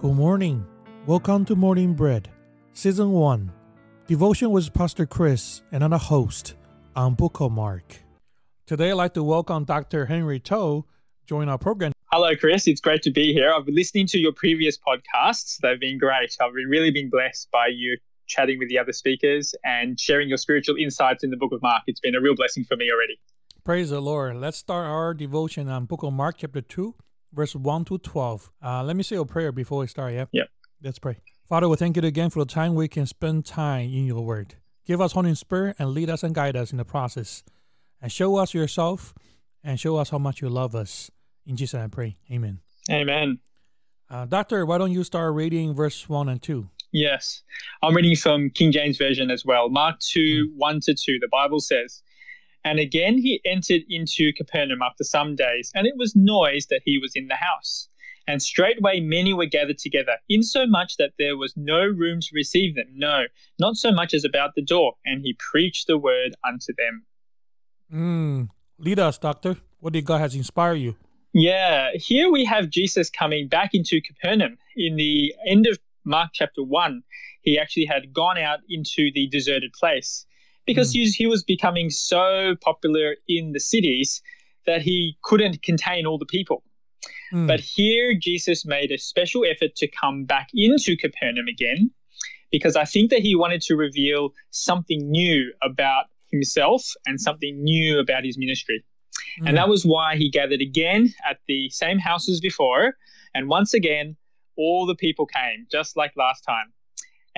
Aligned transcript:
Good 0.00 0.14
morning. 0.14 0.64
Welcome 1.06 1.44
to 1.46 1.56
Morning 1.56 1.92
Bread, 1.92 2.30
Season 2.72 3.10
1. 3.10 3.50
Devotion 4.06 4.52
with 4.52 4.72
Pastor 4.72 5.06
Chris 5.06 5.62
and 5.72 5.82
I'm 5.82 5.92
a 5.92 5.98
host 5.98 6.54
on 6.94 7.14
Book 7.14 7.40
of 7.40 7.50
Mark. 7.50 7.96
Today 8.64 8.90
I'd 8.90 8.94
like 8.94 9.14
to 9.14 9.24
welcome 9.24 9.64
Dr. 9.64 10.06
Henry 10.06 10.38
Toe 10.38 10.84
join 11.26 11.48
our 11.48 11.58
program. 11.58 11.90
Hello, 12.12 12.36
Chris. 12.36 12.68
It's 12.68 12.80
great 12.80 13.02
to 13.02 13.10
be 13.10 13.32
here. 13.32 13.52
I've 13.52 13.66
been 13.66 13.74
listening 13.74 14.06
to 14.06 14.20
your 14.20 14.30
previous 14.30 14.78
podcasts. 14.78 15.58
They've 15.58 15.80
been 15.80 15.98
great. 15.98 16.36
I've 16.40 16.54
been 16.54 16.68
really 16.68 16.92
been 16.92 17.10
blessed 17.10 17.50
by 17.50 17.66
you 17.66 17.98
chatting 18.28 18.60
with 18.60 18.68
the 18.68 18.78
other 18.78 18.92
speakers 18.92 19.52
and 19.64 19.98
sharing 19.98 20.28
your 20.28 20.38
spiritual 20.38 20.76
insights 20.76 21.24
in 21.24 21.30
the 21.30 21.36
book 21.36 21.50
of 21.50 21.60
Mark. 21.60 21.82
It's 21.88 21.98
been 21.98 22.14
a 22.14 22.20
real 22.20 22.36
blessing 22.36 22.62
for 22.62 22.76
me 22.76 22.88
already. 22.92 23.18
Praise 23.64 23.90
the 23.90 24.00
Lord. 24.00 24.36
Let's 24.36 24.58
start 24.58 24.86
our 24.86 25.12
devotion 25.12 25.68
on 25.68 25.86
Book 25.86 26.04
of 26.04 26.12
Mark, 26.12 26.36
chapter 26.38 26.60
2, 26.60 26.94
verse 27.32 27.54
1 27.54 27.84
to 27.86 27.98
12. 27.98 28.52
Uh, 28.62 28.82
let 28.82 28.96
me 28.96 29.02
say 29.02 29.16
a 29.16 29.24
prayer 29.24 29.52
before 29.52 29.80
we 29.80 29.86
start. 29.86 30.12
Yeah? 30.12 30.26
Yep. 30.32 30.48
Let's 30.82 30.98
pray. 30.98 31.18
Father, 31.48 31.68
we 31.68 31.76
thank 31.76 31.96
you 31.96 32.02
again 32.02 32.30
for 32.30 32.40
the 32.40 32.52
time 32.52 32.74
we 32.74 32.88
can 32.88 33.06
spend 33.06 33.46
time 33.46 33.84
in 33.84 34.06
your 34.06 34.24
word. 34.24 34.54
Give 34.86 35.00
us 35.00 35.12
Holy 35.12 35.34
Spirit 35.34 35.76
and 35.78 35.90
lead 35.90 36.10
us 36.10 36.22
and 36.22 36.34
guide 36.34 36.56
us 36.56 36.72
in 36.72 36.78
the 36.78 36.84
process. 36.84 37.42
And 38.00 38.12
show 38.12 38.36
us 38.36 38.54
yourself 38.54 39.14
and 39.64 39.78
show 39.78 39.96
us 39.96 40.10
how 40.10 40.18
much 40.18 40.40
you 40.40 40.48
love 40.48 40.74
us. 40.74 41.10
In 41.46 41.56
Jesus' 41.56 41.74
name 41.74 41.84
I 41.84 41.88
pray. 41.88 42.16
Amen. 42.30 42.60
Amen. 42.90 43.38
Uh, 44.10 44.24
doctor, 44.24 44.64
why 44.64 44.78
don't 44.78 44.92
you 44.92 45.04
start 45.04 45.34
reading 45.34 45.74
verse 45.74 46.08
1 46.08 46.28
and 46.28 46.40
2? 46.40 46.68
Yes. 46.92 47.42
I'm 47.82 47.94
reading 47.94 48.16
from 48.16 48.50
King 48.50 48.72
James 48.72 48.96
Version 48.96 49.30
as 49.30 49.44
well. 49.44 49.68
Mark 49.68 49.98
2, 50.00 50.52
1 50.56 50.80
to 50.80 50.94
2. 50.94 51.18
The 51.20 51.28
Bible 51.28 51.60
says, 51.60 52.02
And 52.68 52.78
again 52.78 53.16
he 53.16 53.40
entered 53.46 53.80
into 53.88 54.30
Capernaum 54.34 54.82
after 54.82 55.02
some 55.02 55.34
days, 55.34 55.72
and 55.74 55.86
it 55.86 55.94
was 55.96 56.14
noised 56.14 56.68
that 56.68 56.82
he 56.84 56.98
was 56.98 57.12
in 57.14 57.28
the 57.28 57.34
house. 57.34 57.88
And 58.26 58.42
straightway 58.42 59.00
many 59.00 59.32
were 59.32 59.46
gathered 59.46 59.78
together, 59.78 60.18
insomuch 60.28 60.98
that 60.98 61.12
there 61.18 61.34
was 61.38 61.54
no 61.56 61.78
room 61.86 62.20
to 62.20 62.28
receive 62.34 62.74
them, 62.74 62.88
no, 62.94 63.24
not 63.58 63.76
so 63.76 63.90
much 63.90 64.12
as 64.12 64.22
about 64.22 64.50
the 64.54 64.60
door. 64.60 64.92
And 65.06 65.22
he 65.22 65.34
preached 65.38 65.86
the 65.86 65.96
word 65.96 66.34
unto 66.46 66.74
them. 66.76 67.06
Mm, 67.90 68.48
lead 68.78 68.98
us, 68.98 69.16
doctor. 69.16 69.56
What 69.80 69.94
did 69.94 70.04
God 70.04 70.20
has 70.20 70.34
inspired 70.34 70.74
you? 70.74 70.94
Yeah, 71.32 71.92
here 71.94 72.30
we 72.30 72.44
have 72.44 72.68
Jesus 72.68 73.08
coming 73.08 73.48
back 73.48 73.70
into 73.72 74.02
Capernaum. 74.02 74.58
In 74.76 74.96
the 74.96 75.34
end 75.46 75.66
of 75.66 75.78
Mark 76.04 76.32
chapter 76.34 76.62
1, 76.62 77.02
he 77.40 77.58
actually 77.58 77.86
had 77.86 78.12
gone 78.12 78.36
out 78.36 78.58
into 78.68 79.10
the 79.14 79.26
deserted 79.28 79.72
place 79.72 80.26
because 80.68 80.90
mm. 80.90 81.04
he, 81.04 81.10
he 81.10 81.26
was 81.26 81.42
becoming 81.42 81.88
so 81.88 82.54
popular 82.60 83.16
in 83.26 83.52
the 83.52 83.58
cities 83.58 84.22
that 84.66 84.82
he 84.82 85.16
couldn't 85.22 85.62
contain 85.62 86.06
all 86.06 86.18
the 86.18 86.26
people. 86.26 86.62
Mm. 87.32 87.48
But 87.48 87.60
here, 87.60 88.14
Jesus 88.14 88.66
made 88.66 88.92
a 88.92 88.98
special 88.98 89.44
effort 89.50 89.74
to 89.76 89.88
come 89.88 90.24
back 90.24 90.48
into 90.54 90.94
Capernaum 90.96 91.46
again 91.48 91.90
because 92.52 92.76
I 92.76 92.84
think 92.84 93.10
that 93.10 93.20
he 93.20 93.34
wanted 93.34 93.62
to 93.62 93.76
reveal 93.76 94.34
something 94.50 95.10
new 95.10 95.52
about 95.62 96.04
himself 96.30 96.92
and 97.06 97.18
something 97.18 97.62
new 97.64 97.98
about 97.98 98.24
his 98.24 98.36
ministry. 98.36 98.84
Mm. 99.40 99.48
And 99.48 99.56
that 99.56 99.70
was 99.70 99.84
why 99.84 100.16
he 100.16 100.30
gathered 100.30 100.60
again 100.60 101.14
at 101.28 101.38
the 101.48 101.70
same 101.70 101.98
house 101.98 102.28
as 102.28 102.40
before. 102.40 102.94
And 103.34 103.48
once 103.48 103.72
again, 103.72 104.16
all 104.56 104.84
the 104.84 104.94
people 104.94 105.24
came, 105.24 105.66
just 105.72 105.96
like 105.96 106.12
last 106.16 106.42
time. 106.42 106.72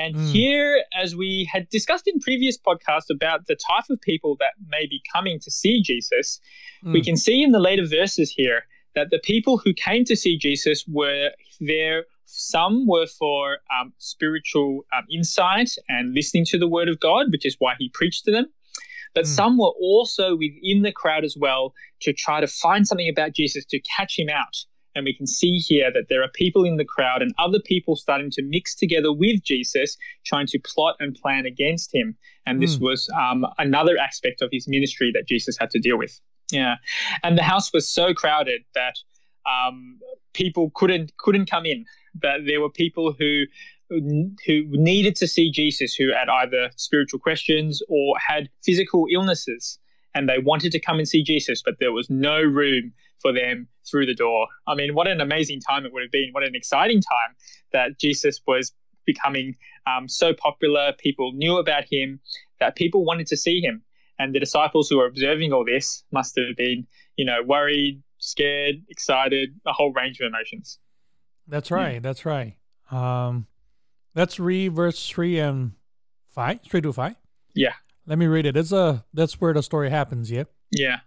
And 0.00 0.14
mm. 0.14 0.32
here, 0.32 0.82
as 0.98 1.14
we 1.14 1.46
had 1.52 1.68
discussed 1.68 2.08
in 2.08 2.20
previous 2.20 2.56
podcasts 2.56 3.10
about 3.10 3.46
the 3.48 3.54
type 3.54 3.84
of 3.90 4.00
people 4.00 4.34
that 4.40 4.54
may 4.66 4.86
be 4.86 5.02
coming 5.12 5.38
to 5.40 5.50
see 5.50 5.82
Jesus, 5.82 6.40
mm. 6.82 6.94
we 6.94 7.02
can 7.02 7.18
see 7.18 7.42
in 7.42 7.52
the 7.52 7.58
later 7.58 7.86
verses 7.86 8.30
here 8.30 8.62
that 8.94 9.10
the 9.10 9.18
people 9.18 9.58
who 9.58 9.74
came 9.74 10.06
to 10.06 10.16
see 10.16 10.38
Jesus 10.38 10.86
were 10.88 11.30
there. 11.60 12.06
Some 12.24 12.86
were 12.86 13.06
for 13.06 13.58
um, 13.78 13.92
spiritual 13.98 14.86
um, 14.96 15.04
insight 15.12 15.70
and 15.90 16.14
listening 16.14 16.46
to 16.46 16.58
the 16.58 16.68
word 16.68 16.88
of 16.88 16.98
God, 16.98 17.26
which 17.30 17.44
is 17.44 17.56
why 17.58 17.74
he 17.78 17.90
preached 17.92 18.24
to 18.24 18.30
them. 18.30 18.46
But 19.14 19.24
mm. 19.24 19.28
some 19.28 19.58
were 19.58 19.74
also 19.82 20.34
within 20.34 20.80
the 20.80 20.92
crowd 20.92 21.24
as 21.24 21.36
well 21.38 21.74
to 22.00 22.14
try 22.14 22.40
to 22.40 22.46
find 22.46 22.88
something 22.88 23.08
about 23.08 23.34
Jesus 23.34 23.66
to 23.66 23.80
catch 23.80 24.18
him 24.18 24.30
out. 24.30 24.56
And 24.94 25.04
we 25.04 25.14
can 25.14 25.26
see 25.26 25.58
here 25.58 25.90
that 25.92 26.06
there 26.08 26.22
are 26.22 26.28
people 26.34 26.64
in 26.64 26.76
the 26.76 26.84
crowd 26.84 27.22
and 27.22 27.32
other 27.38 27.60
people 27.64 27.94
starting 27.96 28.30
to 28.32 28.42
mix 28.42 28.74
together 28.74 29.12
with 29.12 29.42
Jesus, 29.42 29.96
trying 30.26 30.46
to 30.48 30.58
plot 30.58 30.96
and 30.98 31.14
plan 31.14 31.46
against 31.46 31.94
him. 31.94 32.16
And 32.46 32.60
this 32.60 32.76
mm. 32.76 32.82
was 32.82 33.08
um, 33.18 33.46
another 33.58 33.96
aspect 33.98 34.42
of 34.42 34.48
his 34.52 34.66
ministry 34.66 35.12
that 35.14 35.28
Jesus 35.28 35.56
had 35.58 35.70
to 35.70 35.78
deal 35.78 35.96
with. 35.96 36.20
Yeah, 36.50 36.76
and 37.22 37.38
the 37.38 37.44
house 37.44 37.72
was 37.72 37.88
so 37.88 38.12
crowded 38.12 38.62
that 38.74 38.96
um, 39.46 40.00
people 40.34 40.72
couldn't 40.74 41.16
couldn't 41.18 41.48
come 41.48 41.64
in. 41.64 41.84
That 42.22 42.40
there 42.46 42.60
were 42.60 42.70
people 42.70 43.14
who 43.16 43.44
who 43.88 44.64
needed 44.70 45.16
to 45.16 45.26
see 45.26 45.50
Jesus, 45.50 45.94
who 45.94 46.12
had 46.12 46.28
either 46.28 46.70
spiritual 46.76 47.18
questions 47.18 47.82
or 47.88 48.16
had 48.24 48.48
physical 48.64 49.06
illnesses, 49.12 49.78
and 50.14 50.28
they 50.28 50.38
wanted 50.38 50.72
to 50.72 50.80
come 50.80 50.98
and 50.98 51.08
see 51.08 51.22
Jesus, 51.22 51.62
but 51.64 51.74
there 51.80 51.92
was 51.92 52.08
no 52.08 52.40
room 52.40 52.92
for 53.20 53.32
them 53.32 53.68
through 53.88 54.06
the 54.06 54.14
door. 54.14 54.46
I 54.66 54.74
mean, 54.74 54.94
what 54.94 55.06
an 55.06 55.20
amazing 55.20 55.60
time 55.60 55.86
it 55.86 55.92
would 55.92 56.02
have 56.02 56.12
been! 56.12 56.30
What 56.32 56.44
an 56.44 56.54
exciting 56.54 57.00
time 57.00 57.36
that 57.72 57.98
Jesus 57.98 58.40
was 58.46 58.72
becoming 59.06 59.56
um, 59.86 60.08
so 60.08 60.32
popular. 60.34 60.92
People 60.98 61.32
knew 61.32 61.58
about 61.58 61.84
him, 61.90 62.20
that 62.58 62.76
people 62.76 63.04
wanted 63.04 63.26
to 63.28 63.36
see 63.36 63.60
him, 63.60 63.82
and 64.18 64.34
the 64.34 64.40
disciples 64.40 64.88
who 64.88 64.98
were 64.98 65.06
observing 65.06 65.52
all 65.52 65.64
this 65.64 66.04
must 66.12 66.36
have 66.36 66.56
been, 66.56 66.86
you 67.16 67.24
know, 67.24 67.42
worried, 67.44 68.02
scared, 68.18 68.76
excited, 68.88 69.50
a 69.66 69.72
whole 69.72 69.92
range 69.92 70.20
of 70.20 70.26
emotions. 70.26 70.78
That's 71.48 71.70
right. 71.70 71.94
Yeah. 71.94 72.00
That's 72.00 72.24
right. 72.24 72.56
Um, 72.90 73.46
Let's 74.14 74.40
read 74.40 74.74
verse 74.74 75.08
three 75.08 75.38
and 75.38 75.72
five, 76.30 76.60
three 76.68 76.80
to 76.80 76.92
five. 76.92 77.14
Yeah. 77.54 77.74
Let 78.06 78.18
me 78.18 78.26
read 78.26 78.44
it. 78.44 78.56
It's 78.56 78.72
a 78.72 79.04
that's 79.14 79.40
where 79.40 79.54
the 79.54 79.62
story 79.62 79.90
happens. 79.90 80.30
Yeah. 80.30 80.44
Yeah. 80.72 80.98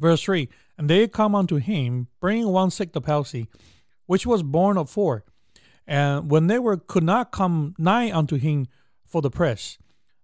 Verse 0.00 0.22
three, 0.22 0.48
and 0.78 0.88
they 0.88 1.06
come 1.08 1.34
unto 1.34 1.56
him, 1.56 2.08
bringing 2.20 2.48
one 2.48 2.70
sick 2.70 2.92
the 2.92 3.00
palsy, 3.00 3.48
which 4.06 4.26
was 4.26 4.42
borne 4.42 4.76
of 4.76 4.90
four, 4.90 5.24
and 5.86 6.30
when 6.30 6.46
they 6.46 6.58
were 6.58 6.76
could 6.76 7.02
not 7.02 7.32
come 7.32 7.74
nigh 7.78 8.10
unto 8.10 8.36
him 8.36 8.66
for 9.04 9.22
the 9.22 9.30
press, 9.30 9.78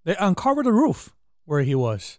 they 0.05 0.17
uncovered 0.17 0.67
the 0.67 0.73
roof 0.73 1.15
where 1.45 1.63
he 1.63 1.75
was, 1.75 2.19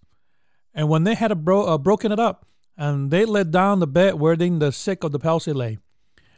and 0.74 0.90
when 0.90 1.04
they 1.04 1.16
had 1.16 1.44
bro- 1.44 1.68
uh, 1.68 1.78
broken 1.78 2.12
it 2.12 2.20
up, 2.20 2.46
and 2.78 3.12
they 3.12 3.26
let 3.26 3.52
down 3.52 3.80
the 3.80 3.88
bed 3.88 4.16
wherein 4.16 4.60
the 4.60 4.72
sick 4.72 5.04
of 5.04 5.12
the 5.12 5.20
palsy 5.20 5.54
lay, 5.54 5.78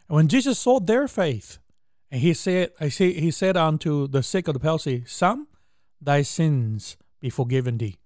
and 0.07 0.15
when 0.15 0.27
Jesus 0.27 0.59
saw 0.59 0.79
their 0.79 1.07
faith, 1.07 1.59
and 2.11 2.19
he 2.19 2.33
said, 2.33 2.71
I 2.79 2.89
say, 2.89 3.13
he 3.13 3.31
said 3.31 3.55
unto 3.55 4.07
the 4.07 4.21
sick 4.21 4.49
of 4.49 4.53
the 4.53 4.59
palsy, 4.59 5.05
Son, 5.05 5.47
thy 6.01 6.23
sins 6.23 6.97
be 7.21 7.29
forgiven 7.29 7.77
thee. 7.77 8.00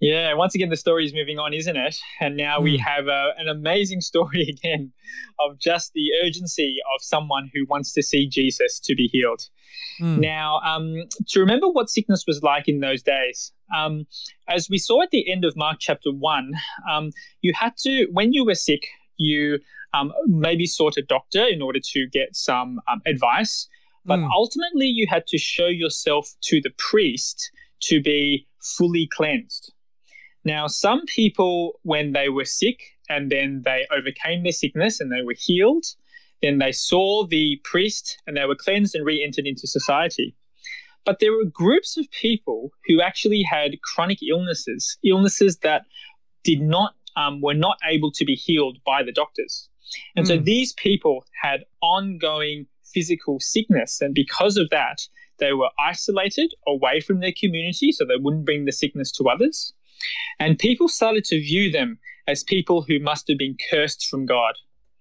Yeah, 0.00 0.34
once 0.34 0.54
again, 0.54 0.68
the 0.68 0.76
story 0.76 1.06
is 1.06 1.14
moving 1.14 1.38
on, 1.38 1.54
isn't 1.54 1.76
it? 1.76 1.98
And 2.20 2.36
now 2.36 2.60
we 2.60 2.76
hmm. 2.76 2.82
have 2.82 3.08
uh, 3.08 3.30
an 3.38 3.48
amazing 3.48 4.02
story 4.02 4.42
again 4.48 4.92
of 5.40 5.58
just 5.58 5.92
the 5.94 6.10
urgency 6.24 6.76
of 6.94 7.02
someone 7.02 7.50
who 7.54 7.64
wants 7.66 7.92
to 7.94 8.02
see 8.02 8.28
Jesus 8.28 8.78
to 8.80 8.94
be 8.94 9.08
healed. 9.08 9.48
Mm. 10.00 10.18
Now, 10.18 10.60
um, 10.60 10.94
to 11.28 11.40
remember 11.40 11.68
what 11.68 11.88
sickness 11.88 12.24
was 12.26 12.42
like 12.42 12.68
in 12.68 12.80
those 12.80 13.02
days, 13.02 13.52
um, 13.74 14.06
as 14.48 14.68
we 14.68 14.78
saw 14.78 15.02
at 15.02 15.10
the 15.10 15.30
end 15.30 15.44
of 15.44 15.56
Mark 15.56 15.78
chapter 15.80 16.10
1, 16.10 16.52
um, 16.90 17.10
you 17.40 17.52
had 17.54 17.76
to, 17.78 18.06
when 18.12 18.32
you 18.32 18.44
were 18.44 18.54
sick, 18.54 18.86
you 19.16 19.58
um, 19.94 20.12
maybe 20.26 20.66
sought 20.66 20.96
a 20.96 21.02
doctor 21.02 21.46
in 21.46 21.62
order 21.62 21.80
to 21.92 22.06
get 22.08 22.36
some 22.36 22.80
um, 22.90 23.00
advice. 23.06 23.68
But 24.04 24.18
mm. 24.18 24.28
ultimately, 24.32 24.86
you 24.86 25.06
had 25.08 25.26
to 25.28 25.38
show 25.38 25.66
yourself 25.66 26.30
to 26.42 26.60
the 26.60 26.70
priest 26.76 27.50
to 27.84 28.02
be 28.02 28.46
fully 28.60 29.08
cleansed. 29.10 29.72
Now, 30.46 30.68
some 30.68 31.04
people, 31.06 31.80
when 31.82 32.12
they 32.12 32.28
were 32.28 32.44
sick 32.44 32.78
and 33.08 33.32
then 33.32 33.62
they 33.64 33.84
overcame 33.90 34.44
their 34.44 34.52
sickness 34.52 35.00
and 35.00 35.10
they 35.10 35.22
were 35.22 35.34
healed, 35.36 35.84
then 36.40 36.58
they 36.58 36.70
saw 36.70 37.26
the 37.26 37.60
priest 37.64 38.22
and 38.28 38.36
they 38.36 38.44
were 38.44 38.54
cleansed 38.54 38.94
and 38.94 39.04
re 39.04 39.20
entered 39.24 39.44
into 39.44 39.66
society. 39.66 40.36
But 41.04 41.18
there 41.18 41.32
were 41.32 41.46
groups 41.46 41.96
of 41.96 42.08
people 42.12 42.70
who 42.86 43.02
actually 43.02 43.42
had 43.42 43.82
chronic 43.82 44.18
illnesses, 44.22 44.96
illnesses 45.04 45.56
that 45.64 45.82
did 46.44 46.60
not 46.60 46.94
um, 47.16 47.40
were 47.40 47.54
not 47.54 47.78
able 47.84 48.12
to 48.12 48.24
be 48.24 48.36
healed 48.36 48.78
by 48.86 49.02
the 49.02 49.10
doctors. 49.10 49.68
And 50.14 50.26
mm. 50.26 50.28
so 50.28 50.38
hmm. 50.38 50.44
these 50.44 50.74
people 50.74 51.24
had 51.42 51.64
ongoing 51.82 52.66
physical 52.94 53.40
sickness. 53.40 54.00
And 54.00 54.14
because 54.14 54.56
of 54.56 54.70
that, 54.70 55.08
they 55.38 55.54
were 55.54 55.70
isolated 55.76 56.54
away 56.68 57.00
from 57.00 57.18
their 57.18 57.32
community 57.32 57.90
so 57.90 58.04
they 58.04 58.16
wouldn't 58.16 58.44
bring 58.44 58.64
the 58.64 58.72
sickness 58.72 59.10
to 59.12 59.24
others. 59.24 59.72
And 60.38 60.58
people 60.58 60.88
started 60.88 61.24
to 61.26 61.40
view 61.40 61.70
them 61.70 61.98
as 62.26 62.42
people 62.42 62.82
who 62.82 62.98
must 62.98 63.28
have 63.28 63.38
been 63.38 63.56
cursed 63.70 64.06
from 64.08 64.26
God. 64.26 64.54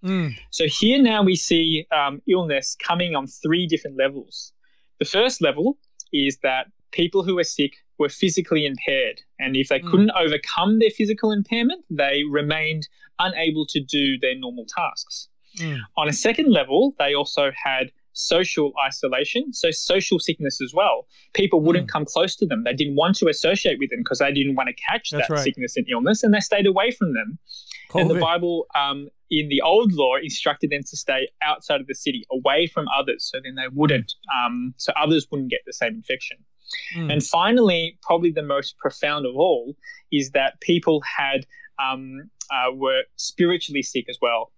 Mm. 0.04 0.36
So 0.52 0.66
here 0.68 1.02
now 1.02 1.24
we 1.24 1.36
see 1.36 1.88
um, 1.92 2.22
illness 2.28 2.76
coming 2.76 3.16
on 3.16 3.28
three 3.28 3.66
different 3.66 3.98
levels. 3.98 4.54
The 5.00 5.06
first 5.06 5.42
level 5.42 5.78
is 6.14 6.38
that 6.44 6.68
people 6.92 7.24
who 7.24 7.36
were 7.36 7.44
sick 7.44 7.74
were 7.98 8.10
physically 8.10 8.66
impaired. 8.66 9.22
And 9.40 9.56
if 9.56 9.70
they 9.70 9.80
mm. 9.80 9.90
couldn't 9.90 10.12
overcome 10.12 10.80
their 10.80 10.92
physical 10.92 11.32
impairment, 11.32 11.84
they 11.90 12.24
remained 12.30 12.88
unable 13.20 13.66
to 13.68 13.80
do 13.80 14.18
their 14.20 14.36
normal 14.36 14.66
tasks. 14.66 15.30
Mm. 15.58 15.80
On 15.98 16.08
a 16.08 16.14
second 16.14 16.52
level, 16.52 16.94
they 17.00 17.14
also 17.14 17.52
had 17.64 17.92
social 18.16 18.74
isolation, 18.88 19.54
so 19.54 19.70
social 19.72 20.20
sickness 20.20 20.62
as 20.62 20.74
well. 20.74 21.06
People 21.34 21.60
wouldn't 21.62 21.88
Mm. 21.88 21.92
come 21.92 22.06
close 22.06 22.36
to 22.38 22.46
them. 22.46 22.64
They 22.64 22.74
didn't 22.74 22.96
want 22.96 23.18
to 23.18 23.28
associate 23.28 23.78
with 23.78 23.90
them 23.92 24.00
because 24.00 24.20
they 24.20 24.32
didn't 24.32 24.56
want 24.56 24.70
to 24.70 24.76
catch 24.90 25.12
That's 25.12 25.28
that 25.28 25.34
right. 25.34 25.44
sickness 25.44 25.78
and 25.78 25.86
illness, 25.90 26.24
and 26.24 26.34
they 26.34 26.40
stayed 26.40 26.66
away 26.66 26.92
from 26.92 27.14
them. 27.14 27.38
And 27.94 28.10
the 28.10 28.16
Bible, 28.20 28.66
um, 28.74 29.10
in 29.30 29.48
the 29.50 29.62
old 29.62 29.94
law, 29.94 30.16
instructed 30.16 30.70
them 30.70 30.82
to 30.82 30.98
stay 30.98 31.30
outside 31.42 31.82
of 31.82 31.88
the 31.88 31.96
city, 31.96 32.24
away 32.32 32.68
from 32.68 32.88
others, 32.98 33.30
so 33.30 33.40
then 33.44 33.56
they 33.56 33.68
wouldn't, 33.72 34.14
um, 34.36 34.74
so 34.78 34.92
others 34.96 35.28
wouldn't 35.30 35.50
get 35.50 35.62
the 35.66 35.74
same 35.74 35.94
infection. 35.94 36.38
Mm. 36.98 37.12
And 37.14 37.24
finally, 37.24 37.98
probably 38.02 38.32
the 38.32 38.44
most 38.44 38.78
profound 38.78 39.26
of 39.26 39.36
all 39.36 39.76
is 40.12 40.32
that 40.32 40.60
people 40.62 41.02
had 41.02 41.46
um, 41.78 42.30
uh, 42.52 42.72
were 42.74 43.04
spiritually 43.18 43.82
sick 43.84 44.06
as 44.10 44.18
well. 44.22 44.52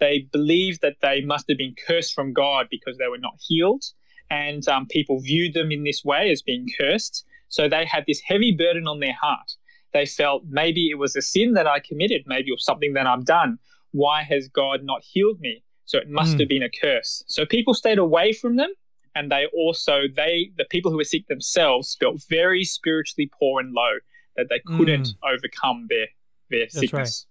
They 0.00 0.28
believed 0.32 0.80
that 0.82 0.96
they 1.02 1.20
must 1.20 1.46
have 1.48 1.58
been 1.58 1.74
cursed 1.86 2.14
from 2.14 2.32
God 2.32 2.66
because 2.70 2.98
they 2.98 3.08
were 3.08 3.18
not 3.18 3.34
healed, 3.40 3.84
and 4.30 4.66
um, 4.68 4.86
people 4.86 5.20
viewed 5.20 5.54
them 5.54 5.70
in 5.70 5.84
this 5.84 6.04
way 6.04 6.30
as 6.30 6.42
being 6.42 6.68
cursed. 6.78 7.24
So 7.48 7.68
they 7.68 7.84
had 7.84 8.04
this 8.06 8.20
heavy 8.20 8.52
burden 8.52 8.88
on 8.88 9.00
their 9.00 9.14
heart. 9.20 9.52
They 9.92 10.06
felt 10.06 10.42
maybe 10.48 10.90
it 10.90 10.98
was 10.98 11.14
a 11.14 11.22
sin 11.22 11.54
that 11.54 11.66
I 11.68 11.78
committed, 11.78 12.24
maybe 12.26 12.48
it 12.48 12.54
was 12.54 12.64
something 12.64 12.94
that 12.94 13.06
I've 13.06 13.24
done. 13.24 13.58
Why 13.92 14.24
has 14.24 14.48
God 14.48 14.82
not 14.82 15.02
healed 15.04 15.38
me? 15.40 15.62
So 15.84 15.98
it 15.98 16.08
must 16.08 16.36
Mm. 16.36 16.40
have 16.40 16.48
been 16.48 16.62
a 16.64 16.70
curse. 16.70 17.22
So 17.28 17.46
people 17.46 17.74
stayed 17.74 17.98
away 17.98 18.32
from 18.32 18.56
them 18.56 18.72
and 19.14 19.30
they 19.30 19.46
also 19.56 20.02
they 20.16 20.50
the 20.56 20.64
people 20.64 20.90
who 20.90 20.96
were 20.96 21.04
sick 21.04 21.26
themselves 21.28 21.96
felt 22.00 22.20
very 22.28 22.64
spiritually 22.64 23.30
poor 23.38 23.60
and 23.60 23.72
low 23.72 23.98
that 24.36 24.48
they 24.48 24.60
couldn't 24.76 25.08
overcome 25.22 25.86
their 25.88 26.06
their 26.50 26.60
right. 26.60 26.72
sickness. 26.72 27.26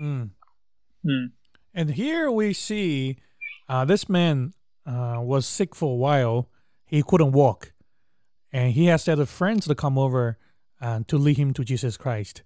Mm. 0.00 0.30
Mm. 1.04 1.30
And 1.76 1.90
here 1.90 2.30
we 2.30 2.54
see 2.54 3.18
uh, 3.68 3.84
this 3.84 4.08
man 4.08 4.54
uh, 4.86 5.18
was 5.20 5.46
sick 5.46 5.74
for 5.74 5.92
a 5.92 5.96
while. 5.96 6.48
He 6.86 7.02
couldn't 7.02 7.32
walk. 7.32 7.72
And 8.52 8.72
he 8.72 8.86
has 8.86 9.04
had 9.04 9.28
friends 9.28 9.66
to 9.66 9.74
come 9.74 9.98
over 9.98 10.38
uh, 10.80 11.00
to 11.08 11.18
lead 11.18 11.36
him 11.36 11.52
to 11.52 11.64
Jesus 11.64 11.98
Christ. 11.98 12.42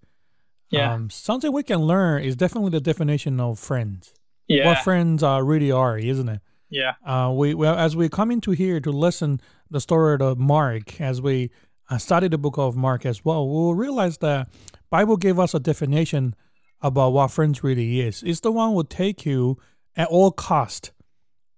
Yeah. 0.71 0.93
Um, 0.93 1.11
something 1.11 1.53
we 1.53 1.63
can 1.63 1.79
learn 1.81 2.25
is 2.25 2.35
definitely 2.35 2.71
the 2.71 2.81
definition 2.81 3.39
of 3.39 3.59
friends. 3.61 4.13
Yeah, 4.49 4.67
What 4.67 4.79
friends 4.79 5.23
uh, 5.23 5.41
really 5.43 5.71
are, 5.71 5.97
isn't 5.97 6.29
it? 6.29 6.41
yeah, 6.69 6.95
Uh, 7.05 7.33
we 7.33 7.55
well 7.55 7.77
as 7.77 7.95
we 7.97 8.09
come 8.09 8.31
into 8.33 8.51
here 8.53 8.81
to 8.81 8.91
listen 8.91 9.41
the 9.71 9.81
story 9.81 10.17
of 10.21 10.39
Mark, 10.39 11.01
as 11.01 11.21
we 11.23 11.51
uh, 11.89 11.99
study 11.99 12.27
the 12.29 12.39
book 12.39 12.59
of 12.59 12.77
Mark 12.77 13.07
as 13.07 13.25
well, 13.25 13.49
we'll 13.49 13.75
realize 13.75 14.19
that 14.19 14.49
Bible 14.91 15.17
gave 15.17 15.39
us 15.39 15.55
a 15.55 15.61
definition 15.61 16.35
about 16.83 17.13
what 17.13 17.31
friends 17.31 17.63
really 17.63 18.01
is. 18.01 18.23
It's 18.23 18.41
the 18.41 18.53
one 18.53 18.71
who 18.71 18.77
will 18.77 18.85
take 18.85 19.27
you 19.27 19.59
at 19.97 20.09
all 20.09 20.31
cost 20.31 20.93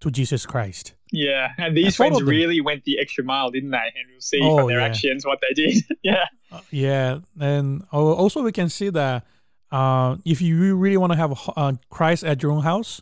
to 0.01 0.11
Jesus 0.11 0.47
Christ. 0.47 0.95
yeah. 1.13 1.51
And 1.59 1.77
these 1.77 1.95
friends 1.97 2.19
them. 2.19 2.27
really 2.29 2.61
went 2.61 2.85
the 2.85 2.99
extra 2.99 3.23
mile, 3.23 3.51
didn't 3.51 3.71
they? 3.71 3.77
And 3.79 4.11
we'll 4.11 4.21
see 4.21 4.41
Oh, 4.43 4.57
from 4.59 4.69
their 4.69 4.81
yeah. 4.81 4.87
actions 4.87 5.25
what 5.25 5.39
they 5.41 5.55
did. 5.55 5.85
yeah, 6.03 6.25
Uh, 6.51 6.61
yeah, 6.71 7.19
and 7.39 7.85
also 7.93 8.43
we 8.43 8.51
can 8.53 8.69
see 8.69 8.91
that 8.91 9.25
uh, 9.71 10.17
if 10.25 10.43
you 10.43 10.77
really 10.77 10.97
want 10.97 11.13
to 11.13 11.17
have 11.17 11.39
uh, 11.57 11.73
Christ 11.89 12.25
at 12.25 12.43
your 12.43 12.53
own 12.53 12.63
house, 12.63 13.01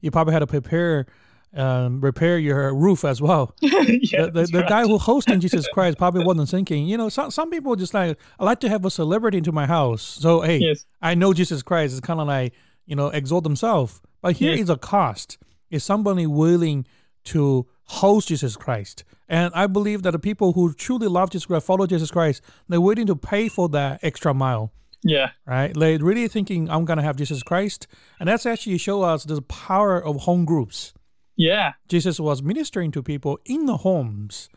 you 0.00 0.10
probably 0.10 0.32
had 0.32 0.40
to 0.40 0.46
prepare, 0.46 1.06
um, 1.54 2.00
repair 2.00 2.38
your 2.38 2.74
roof 2.74 3.04
as 3.04 3.20
well. 3.22 3.54
yeah. 3.60 4.26
the, 4.26 4.30
the, 4.32 4.48
the 4.52 4.58
right. 4.60 4.68
guy 4.68 4.82
who 4.82 4.98
hosting 4.98 5.40
Jesus 5.46 5.66
Christ 5.72 5.98
probably 5.98 6.24
wasn't 6.24 6.48
thinking, 6.48 6.86
you 6.86 6.96
know, 6.96 7.08
some, 7.08 7.30
some 7.30 7.50
people 7.50 7.74
just 7.76 7.94
like, 7.94 8.18
I 8.38 8.44
like 8.44 8.60
to 8.60 8.68
have 8.68 8.84
a 8.84 8.90
celebrity 8.90 9.38
into 9.38 9.52
my 9.52 9.66
house. 9.66 10.02
So, 10.02 10.42
hey, 10.42 10.58
Yes. 10.58 10.84
I 11.00 11.14
know 11.14 11.32
Jesus 11.32 11.62
Christ 11.62 11.94
is 11.94 12.00
kind 12.00 12.20
of 12.20 12.26
like, 12.26 12.52
you 12.86 12.96
know, 12.96 13.08
exalt 13.08 13.44
themselves. 13.44 14.00
But 14.20 14.36
here 14.36 14.52
is 14.52 14.60
Yes. 14.60 14.68
a 14.70 14.76
cost. 14.76 15.38
Is 15.70 15.84
somebody 15.84 16.26
willing 16.26 16.86
to 17.24 17.66
host 17.84 18.28
Jesus 18.28 18.56
Christ? 18.56 19.04
And 19.28 19.52
I 19.54 19.66
believe 19.66 20.02
that 20.02 20.12
the 20.12 20.18
people 20.18 20.52
who 20.54 20.72
truly 20.72 21.06
love 21.08 21.30
Jesus 21.30 21.46
Christ, 21.46 21.66
follow 21.66 21.86
Jesus 21.86 22.10
Christ, 22.10 22.42
they're 22.68 22.80
willing 22.80 23.06
to 23.06 23.16
pay 23.16 23.48
for 23.48 23.68
that 23.70 24.00
extra 24.02 24.32
mile 24.32 24.72
Yeah, 25.02 25.30
right? 25.46 25.76
Like 25.76 26.00
really 26.02 26.26
thinking 26.28 26.70
I'm 26.70 26.84
gonna 26.86 27.02
have 27.02 27.16
Jesus 27.16 27.42
Christ, 27.42 27.86
and 28.18 28.28
that's 28.28 28.46
actually 28.46 28.78
show 28.78 29.02
us 29.02 29.24
the 29.24 29.40
power 29.42 30.02
of 30.02 30.22
home 30.22 30.44
groups. 30.46 30.94
Yeah, 31.38 31.72
Jesus 31.88 32.20
was 32.20 32.42
ministering 32.42 32.90
to 32.92 33.02
people 33.02 33.38
in 33.46 33.64
the 33.64 33.78
homes, 33.78 34.50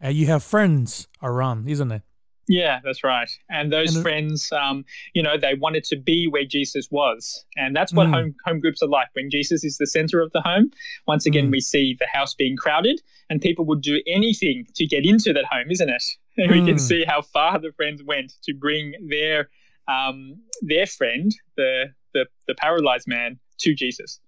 and 0.00 0.14
you 0.16 0.26
have 0.26 0.42
friends 0.42 1.08
around, 1.22 1.68
isn't 1.68 1.92
it? 1.92 2.02
yeah. 2.50 2.80
That's 2.82 3.04
right. 3.04 3.28
And 3.50 3.70
those 3.70 3.94
And- 3.94 4.02
friends, 4.02 4.50
um, 4.52 4.86
you 5.12 5.22
know, 5.22 5.36
they 5.36 5.52
wanted 5.52 5.84
to 5.92 5.96
be 5.98 6.26
where 6.28 6.46
Jesus 6.46 6.88
was, 6.90 7.44
and 7.58 7.76
that's 7.76 7.92
what 7.92 8.06
Mm. 8.06 8.14
home 8.14 8.34
home 8.46 8.60
groups 8.60 8.80
are 8.82 8.88
like. 8.88 9.08
When 9.12 9.28
Jesus 9.30 9.64
is 9.64 9.76
the 9.76 9.86
center 9.86 10.22
of 10.22 10.32
the 10.32 10.40
home, 10.40 10.70
once 11.06 11.26
again, 11.26 11.48
Mm. 11.48 11.50
we 11.56 11.60
see 11.60 11.94
the 12.00 12.06
house 12.10 12.32
being 12.34 12.56
crowded, 12.56 13.02
and 13.28 13.42
people 13.42 13.66
would 13.66 13.82
do 13.82 14.00
anything 14.06 14.66
to 14.76 14.86
get 14.86 15.04
into 15.04 15.34
that 15.34 15.44
home, 15.44 15.70
isn't 15.70 15.90
it? 15.90 16.04
And 16.38 16.50
we 16.56 16.64
can 16.64 16.76
Mm. 16.76 16.80
see 16.90 17.04
how 17.12 17.20
far 17.20 17.58
the 17.58 17.70
friends 17.72 18.02
went 18.02 18.32
to 18.44 18.54
bring 18.54 18.94
their 19.14 19.50
um, 19.96 20.18
their 20.62 20.86
friend, 20.86 21.30
the 21.58 21.92
the 22.14 22.22
the 22.46 22.54
paralyzed 22.54 23.06
man, 23.08 23.38
to 23.58 23.74
Jesus. 23.74 24.20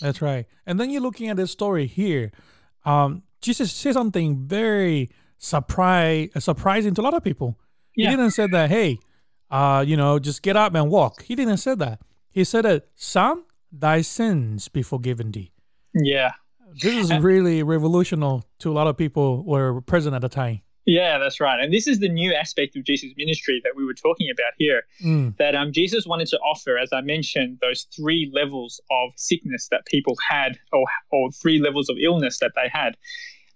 That's 0.00 0.22
right. 0.22 0.46
And 0.66 0.80
then 0.80 0.90
you're 0.90 1.02
looking 1.02 1.28
at 1.28 1.36
this 1.36 1.50
story 1.50 1.86
here. 1.86 2.32
Um, 2.84 3.22
Jesus 3.40 3.72
said 3.72 3.94
something 3.94 4.46
very 4.46 5.10
surprise, 5.38 6.30
surprising 6.38 6.94
to 6.94 7.00
a 7.00 7.04
lot 7.04 7.14
of 7.14 7.24
people. 7.24 7.58
He 7.92 8.06
didn't 8.06 8.30
say 8.30 8.46
that, 8.46 8.70
hey, 8.70 8.98
uh, 9.50 9.84
you 9.86 9.96
know, 9.96 10.18
just 10.18 10.42
get 10.42 10.56
up 10.56 10.74
and 10.74 10.90
walk. 10.90 11.22
He 11.22 11.34
didn't 11.34 11.58
say 11.58 11.74
that. 11.74 12.00
He 12.30 12.44
said 12.44 12.64
that, 12.64 12.88
son, 12.94 13.44
thy 13.70 14.00
sins 14.00 14.68
be 14.68 14.82
forgiven 14.82 15.32
thee. 15.32 15.52
Yeah. 15.94 16.32
This 16.80 16.94
is 16.94 17.12
really 17.18 17.62
revolutionary 17.62 18.42
to 18.60 18.70
a 18.70 18.74
lot 18.74 18.86
of 18.86 18.96
people 18.96 19.42
who 19.42 19.50
were 19.50 19.80
present 19.80 20.14
at 20.14 20.22
the 20.22 20.28
time. 20.28 20.62
Yeah, 20.86 21.18
that's 21.18 21.40
right. 21.40 21.60
And 21.60 21.72
this 21.72 21.86
is 21.86 22.00
the 22.00 22.08
new 22.08 22.34
aspect 22.34 22.74
of 22.76 22.84
Jesus' 22.84 23.12
ministry 23.16 23.60
that 23.64 23.72
we 23.76 23.84
were 23.84 23.94
talking 23.94 24.28
about 24.30 24.52
here. 24.58 24.82
Mm, 25.04 25.36
That 25.36 25.54
um, 25.54 25.72
Jesus 25.72 26.06
wanted 26.06 26.28
to 26.28 26.38
offer, 26.38 26.78
as 26.78 26.90
I 26.92 27.00
mentioned, 27.02 27.58
those 27.60 27.86
three 27.94 28.30
levels 28.34 28.80
of 28.90 29.10
sickness 29.16 29.68
that 29.70 29.86
people 29.86 30.16
had, 30.28 30.58
or, 30.72 30.86
or 31.12 31.30
three 31.32 31.60
levels 31.60 31.88
of 31.88 31.96
illness 32.02 32.38
that 32.38 32.52
they 32.56 32.68
had 32.72 32.96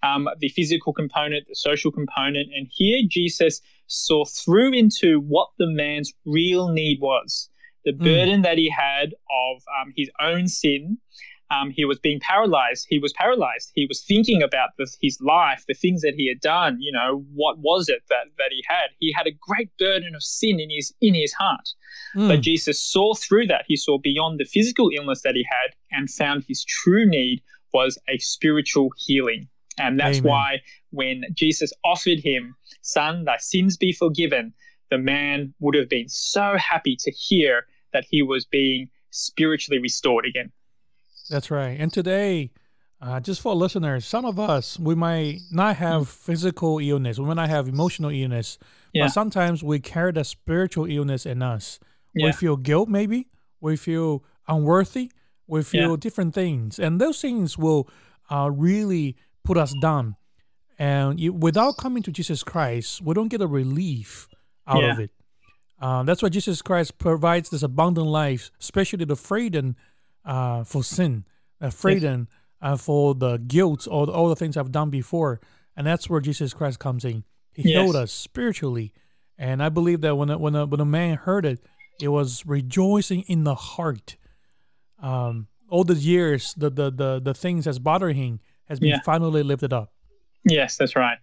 um, 0.02 0.28
the 0.38 0.50
physical 0.50 0.92
component, 0.92 1.48
the 1.48 1.54
social 1.54 1.90
component. 1.90 2.48
And 2.54 2.68
here 2.70 3.00
Jesus 3.08 3.60
saw 3.86 4.24
through 4.26 4.74
into 4.74 5.20
what 5.20 5.48
the 5.58 5.66
man's 5.66 6.12
real 6.26 6.68
need 6.68 7.00
was 7.00 7.48
the 7.84 7.92
Mm. 7.92 8.04
burden 8.04 8.42
that 8.42 8.56
he 8.58 8.70
had 8.70 9.14
of 9.30 9.62
um, 9.80 9.92
his 9.96 10.10
own 10.20 10.48
sin. 10.48 10.98
Um, 11.54 11.70
he 11.70 11.84
was 11.84 11.98
being 11.98 12.20
paralyzed. 12.20 12.86
He 12.88 12.98
was 12.98 13.12
paralyzed. 13.12 13.70
He 13.74 13.86
was 13.86 14.00
thinking 14.02 14.42
about 14.42 14.70
the, 14.78 14.90
his 15.00 15.20
life, 15.20 15.64
the 15.68 15.74
things 15.74 16.02
that 16.02 16.14
he 16.16 16.28
had 16.28 16.40
done. 16.40 16.78
You 16.80 16.92
know, 16.92 17.24
what 17.34 17.58
was 17.58 17.88
it 17.88 18.02
that, 18.08 18.26
that 18.38 18.50
he 18.50 18.64
had? 18.66 18.88
He 18.98 19.12
had 19.12 19.26
a 19.26 19.38
great 19.40 19.70
burden 19.78 20.14
of 20.14 20.22
sin 20.22 20.58
in 20.60 20.70
his 20.70 20.92
in 21.00 21.14
his 21.14 21.32
heart. 21.32 21.68
mm, 22.14 22.28
But 22.28 22.40
Jesus 22.40 22.80
saw 22.80 23.14
through 23.14 23.46
that. 23.46 23.64
He 23.68 23.76
saw 23.76 23.98
beyond 23.98 24.40
the 24.40 24.44
physical 24.44 24.90
illness 24.96 25.22
that 25.22 25.34
he 25.34 25.46
had 25.48 25.74
and 25.90 26.10
found 26.10 26.44
his 26.48 26.64
true 26.64 27.06
need 27.08 27.42
was 27.72 27.98
a 28.08 28.18
spiritual 28.18 28.90
healing. 28.96 29.48
And 29.78 29.98
that's 29.98 30.18
Amen. 30.18 30.30
why 30.30 30.62
when 30.90 31.24
Jesus 31.34 31.72
offered 31.84 32.20
him, 32.20 32.54
Son, 32.82 33.24
thy 33.24 33.38
sins 33.38 33.76
be 33.76 33.92
forgiven, 33.92 34.54
the 34.90 34.98
man 34.98 35.52
would 35.60 35.74
have 35.74 35.88
been 35.88 36.08
so 36.08 36.56
happy 36.56 36.96
to 37.00 37.10
hear 37.10 37.66
that 37.92 38.04
he 38.08 38.22
was 38.22 38.44
being 38.44 38.88
spiritually 39.10 39.80
restored 39.80 40.26
again. 40.26 40.52
That's 41.30 41.50
right. 41.50 41.78
And 41.80 41.92
today, 41.92 42.50
uh, 43.00 43.20
just 43.20 43.40
for 43.40 43.54
listeners, 43.54 44.04
some 44.06 44.24
of 44.24 44.38
us, 44.38 44.78
we 44.78 44.94
might 44.94 45.40
not 45.50 45.76
have 45.76 46.08
physical 46.08 46.78
illness, 46.78 47.18
we 47.18 47.24
might 47.26 47.34
not 47.34 47.48
have 47.50 47.68
emotional 47.68 48.10
illness, 48.10 48.58
Yeah. 48.92 49.04
but 49.04 49.12
sometimes 49.12 49.62
we 49.62 49.78
carry 49.80 50.12
the 50.12 50.24
spiritual 50.24 50.86
illness 50.86 51.26
in 51.26 51.42
us. 51.42 51.78
We 52.14 52.30
feel 52.32 52.56
guilt, 52.56 52.88
maybe. 52.88 53.28
We 53.60 53.76
feel 53.76 54.22
unworthy. 54.46 55.10
We 55.48 55.62
feel 55.64 55.90
Yeah. 55.90 55.96
different 55.96 56.32
things. 56.34 56.78
And 56.78 57.00
those 57.00 57.20
things 57.20 57.58
will 57.58 57.88
uh, 58.30 58.50
really 58.52 59.16
put 59.42 59.56
us 59.58 59.74
down. 59.82 60.16
And 60.78 61.20
you, 61.20 61.32
without 61.32 61.76
coming 61.76 62.02
to 62.04 62.10
Jesus 62.12 62.42
Christ, 62.42 63.02
we 63.02 63.14
don't 63.14 63.28
get 63.28 63.42
a 63.42 63.46
relief 63.46 64.28
out 64.66 64.82
of 64.84 64.98
it. 64.98 65.10
Uh, 65.80 66.02
that's 66.04 66.22
why 66.22 66.28
Jesus 66.30 66.62
Christ 66.62 66.96
provides 66.98 67.50
this 67.50 67.62
abundant 67.62 68.06
life, 68.06 68.50
especially 68.60 69.04
the 69.04 69.16
freedom 69.16 69.76
uh, 70.24 70.64
for 70.64 70.82
sin, 70.84 71.24
the 71.60 71.70
freedom 71.70 72.28
uh, 72.62 72.76
for 72.76 73.14
the 73.14 73.36
guilt, 73.38 73.86
all, 73.86 74.10
all 74.10 74.28
the 74.28 74.36
things 74.36 74.56
I've 74.56 74.72
done 74.72 74.90
before. 74.90 75.40
And 75.76 75.86
that's 75.86 76.08
where 76.08 76.20
Jesus 76.20 76.54
Christ 76.54 76.78
comes 76.78 77.04
in. 77.04 77.24
He 77.52 77.62
Yes. 77.62 77.72
healed 77.82 77.96
us 77.96 78.12
spiritually. 78.12 78.92
And 79.38 79.62
I 79.62 79.68
believe 79.68 80.00
that 80.02 80.16
when 80.16 80.30
a, 80.30 80.38
when 80.38 80.54
a, 80.54 80.64
when 80.66 80.80
a 80.80 80.84
man 80.84 81.16
heard 81.16 81.44
it, 81.44 81.64
it 82.00 82.08
was 82.08 82.44
rejoicing 82.46 83.22
in 83.22 83.44
the 83.44 83.54
heart. 83.54 84.16
Um, 85.00 85.48
all 85.68 85.84
the 85.84 85.94
years, 85.94 86.54
the, 86.54 86.70
the, 86.70 86.90
the, 86.90 87.20
the 87.22 87.34
things 87.34 87.64
that's 87.64 87.78
bothering 87.78 88.16
him 88.16 88.40
has 88.66 88.78
been 88.80 88.90
Yeah. 88.90 89.00
finally 89.04 89.42
lifted 89.42 89.72
up. 89.72 89.92
Yes, 90.46 90.76
that's 90.76 90.94
right. 90.94 91.18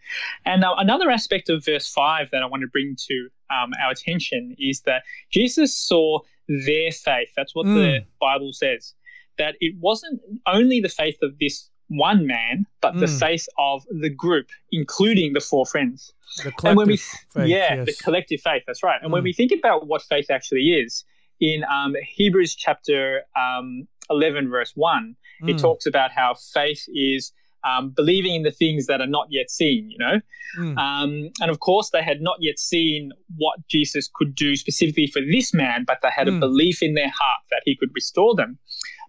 And 0.46 0.64
uh, 0.64 0.74
another 0.78 1.10
aspect 1.12 1.50
of 1.50 1.64
verse 1.64 1.88
5 1.92 2.30
that 2.32 2.42
I 2.42 2.46
want 2.48 2.62
to 2.62 2.68
bring 2.68 2.96
to 3.08 3.28
um, 3.52 3.72
our 3.84 3.92
attention 3.92 4.56
is 4.58 4.82
that 4.82 5.04
Jesus 5.32 5.76
saw 5.78 6.20
their 6.48 6.92
faith. 6.92 7.30
That's 7.36 7.54
what 7.54 7.66
the 7.66 8.00
Mm. 8.02 8.06
Bible 8.20 8.54
says. 8.54 8.94
that 9.38 9.56
it 9.60 9.74
wasn't 9.80 10.22
only 10.46 10.80
the 10.82 10.90
faith 10.90 11.18
of 11.24 11.40
this 11.40 11.70
one 11.88 12.28
man, 12.28 12.66
but 12.82 12.94
the 13.00 13.06
Mm. 13.08 13.20
faith 13.20 13.48
of 13.58 13.84
the 13.90 14.10
group, 14.10 14.48
including 14.72 15.34
the 15.34 15.40
four 15.40 15.66
friends. 15.66 16.14
The 16.44 16.52
And 16.66 16.76
when 16.78 16.88
we, 16.88 16.98
collective 16.98 17.34
faith, 17.34 17.48
yeah, 17.50 17.76
yes. 17.76 17.86
the 17.88 17.96
collective 18.04 18.42
faith. 18.42 18.64
That's 18.68 18.84
right. 18.84 19.00
And 19.02 19.12
when 19.12 19.22
Mm. 19.22 19.26
we 19.26 19.34
think 19.34 19.52
about 19.52 19.88
what 19.88 20.02
faith 20.04 20.30
actually 20.30 20.74
is, 20.84 21.04
in 21.40 21.64
um, 21.64 21.96
Hebrews 22.04 22.54
chapter 22.56 23.24
um, 23.36 23.88
11, 24.10 24.50
verse 24.50 24.74
1, 24.76 25.16
it 25.48 25.56
Mm, 25.58 25.62
talks 25.62 25.86
about 25.88 26.12
how 26.12 26.36
faith 26.54 26.84
is 26.94 27.32
um, 27.64 27.90
believing 27.90 28.36
in 28.36 28.44
the 28.44 28.52
things 28.52 28.88
that 28.88 29.02
are 29.02 29.08
not 29.08 29.28
yet 29.30 29.50
seen, 29.50 29.90
you 29.90 29.98
know? 29.98 30.20
mm, 30.58 30.78
Um, 30.78 31.30
and 31.42 31.50
of 31.52 31.60
course, 31.60 31.90
they 31.92 32.02
had 32.04 32.22
not 32.22 32.38
yet 32.40 32.60
seen 32.60 33.12
what 33.38 33.60
Jesus 33.68 34.10
could 34.14 34.36
do 34.36 34.56
specifically 34.56 35.08
for 35.08 35.22
this 35.22 35.54
man, 35.54 35.84
but 35.86 36.00
they 36.02 36.10
had 36.16 36.28
a 36.28 36.32
Mm. 36.32 36.40
belief 36.40 36.82
in 36.82 36.94
their 36.94 37.10
heart 37.10 37.42
that 37.52 37.62
he 37.66 37.76
could 37.76 37.92
restore 37.94 38.36
them. 38.36 38.58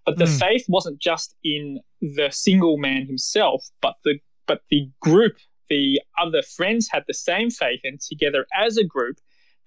But 0.04 0.18
the 0.18 0.24
Mm. 0.24 0.38
faith 0.38 0.64
wasn't 0.68 0.98
just 0.98 1.34
in 1.44 1.80
the 2.00 2.28
single 2.30 2.76
man 2.78 3.06
himself, 3.06 3.64
but 3.80 3.94
the 4.04 4.18
but 4.48 4.62
the 4.70 4.88
group, 5.00 5.36
the 5.70 6.00
other 6.18 6.42
friends 6.42 6.88
had 6.90 7.04
the 7.06 7.14
same 7.14 7.48
faith, 7.48 7.80
and 7.84 8.00
together 8.00 8.44
as 8.58 8.76
a 8.76 8.82
group, 8.84 9.18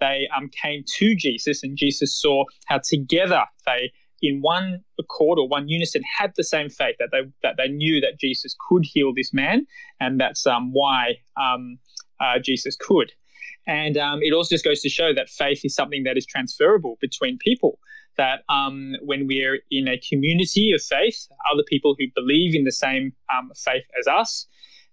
they 0.02 0.28
um, 0.36 0.50
came 0.50 0.84
to 0.98 1.16
Jesus, 1.16 1.64
and 1.64 1.78
Jesus 1.78 2.14
saw 2.22 2.44
how 2.66 2.80
together 2.80 3.46
they, 3.66 3.94
in 4.28 4.42
one 4.42 4.84
accord 5.00 5.40
or 5.40 5.48
one 5.48 5.68
unison, 5.68 6.02
had 6.18 6.34
the 6.36 6.44
same 6.44 6.70
faith 6.70 6.96
that 7.00 7.10
they 7.12 7.22
that 7.44 7.56
they 7.58 7.68
knew 7.68 8.02
that 8.02 8.20
Jesus 8.20 8.56
could 8.68 8.86
heal 8.86 9.14
this 9.14 9.34
man, 9.34 9.66
and 10.00 10.20
that's 10.20 10.46
um, 10.46 10.72
why 10.74 11.16
um, 11.38 11.78
uh, 12.20 12.40
Jesus 12.40 12.76
could. 12.76 13.12
And 13.68 13.98
um, 13.98 14.20
it 14.22 14.34
also 14.34 14.54
just 14.54 14.64
goes 14.64 14.82
to 14.82 14.90
show 14.90 15.14
that 15.14 15.30
faith 15.30 15.62
is 15.64 15.74
something 15.74 16.04
that 16.04 16.18
is 16.18 16.26
transferable 16.26 16.98
between 17.02 17.38
people. 17.40 17.80
That 18.18 18.44
um, 18.48 18.94
when 19.02 19.28
we're 19.28 19.60
in 19.72 19.88
a 19.88 19.98
community 19.98 20.72
of 20.74 20.82
faith, 20.82 21.28
other 21.52 21.64
people 21.68 21.96
who 22.00 22.06
believe 22.16 22.56
in 22.56 22.64
the 22.64 22.72
same 22.72 23.14
um, 23.36 23.52
faith 23.56 23.84
as 24.00 24.08
us, 24.08 24.48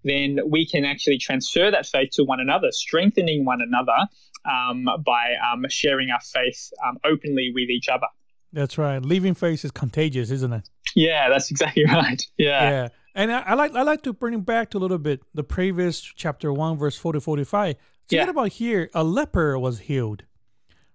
then 0.04 0.40
we 0.48 0.66
can 0.66 0.84
actually 0.84 1.18
transfer 1.18 1.70
that 1.70 1.86
faith 1.86 2.10
to 2.14 2.24
one 2.24 2.40
another, 2.40 2.68
strengthening 2.72 3.44
one 3.44 3.60
another 3.60 4.08
um, 4.44 4.88
by 5.04 5.34
um, 5.52 5.64
sharing 5.68 6.10
our 6.10 6.20
faith 6.20 6.70
um, 6.84 6.98
openly 7.04 7.52
with 7.54 7.68
each 7.68 7.88
other. 7.88 8.06
That's 8.52 8.76
right. 8.78 9.02
Leaving 9.04 9.34
face 9.34 9.64
is 9.64 9.70
contagious, 9.70 10.30
isn't 10.30 10.52
it? 10.52 10.68
Yeah, 10.94 11.28
that's 11.28 11.50
exactly 11.50 11.84
right. 11.88 12.24
Yeah. 12.36 12.70
Yeah. 12.70 12.88
And 13.14 13.30
I, 13.32 13.40
I 13.40 13.54
like 13.54 13.74
I 13.74 13.82
like 13.82 14.02
to 14.02 14.12
bring 14.12 14.34
it 14.34 14.44
back 14.46 14.70
to 14.70 14.78
a 14.78 14.80
little 14.80 14.98
bit 14.98 15.22
the 15.34 15.44
previous 15.44 16.00
chapter 16.00 16.52
one, 16.52 16.78
verse 16.78 16.96
40, 16.96 17.20
45. 17.20 17.76
Thinking 18.08 18.26
Yeah. 18.26 18.30
about 18.30 18.48
here, 18.52 18.90
a 18.94 19.04
leper 19.04 19.58
was 19.58 19.80
healed. 19.80 20.24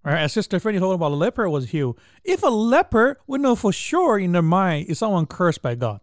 Right? 0.03 0.21
As 0.21 0.33
Sister 0.33 0.59
Fanny 0.59 0.79
told 0.79 0.95
about 0.95 1.11
a 1.11 1.15
leper 1.15 1.49
was 1.49 1.69
healed. 1.71 1.99
If 2.23 2.41
a 2.43 2.47
leper 2.47 3.19
would 3.27 3.41
know 3.41 3.55
for 3.55 3.73
sure 3.73 4.17
in 4.17 4.31
their 4.31 4.41
mind 4.41 4.87
is 4.87 4.99
someone 4.99 5.25
cursed 5.25 5.61
by 5.61 5.75
God, 5.75 5.99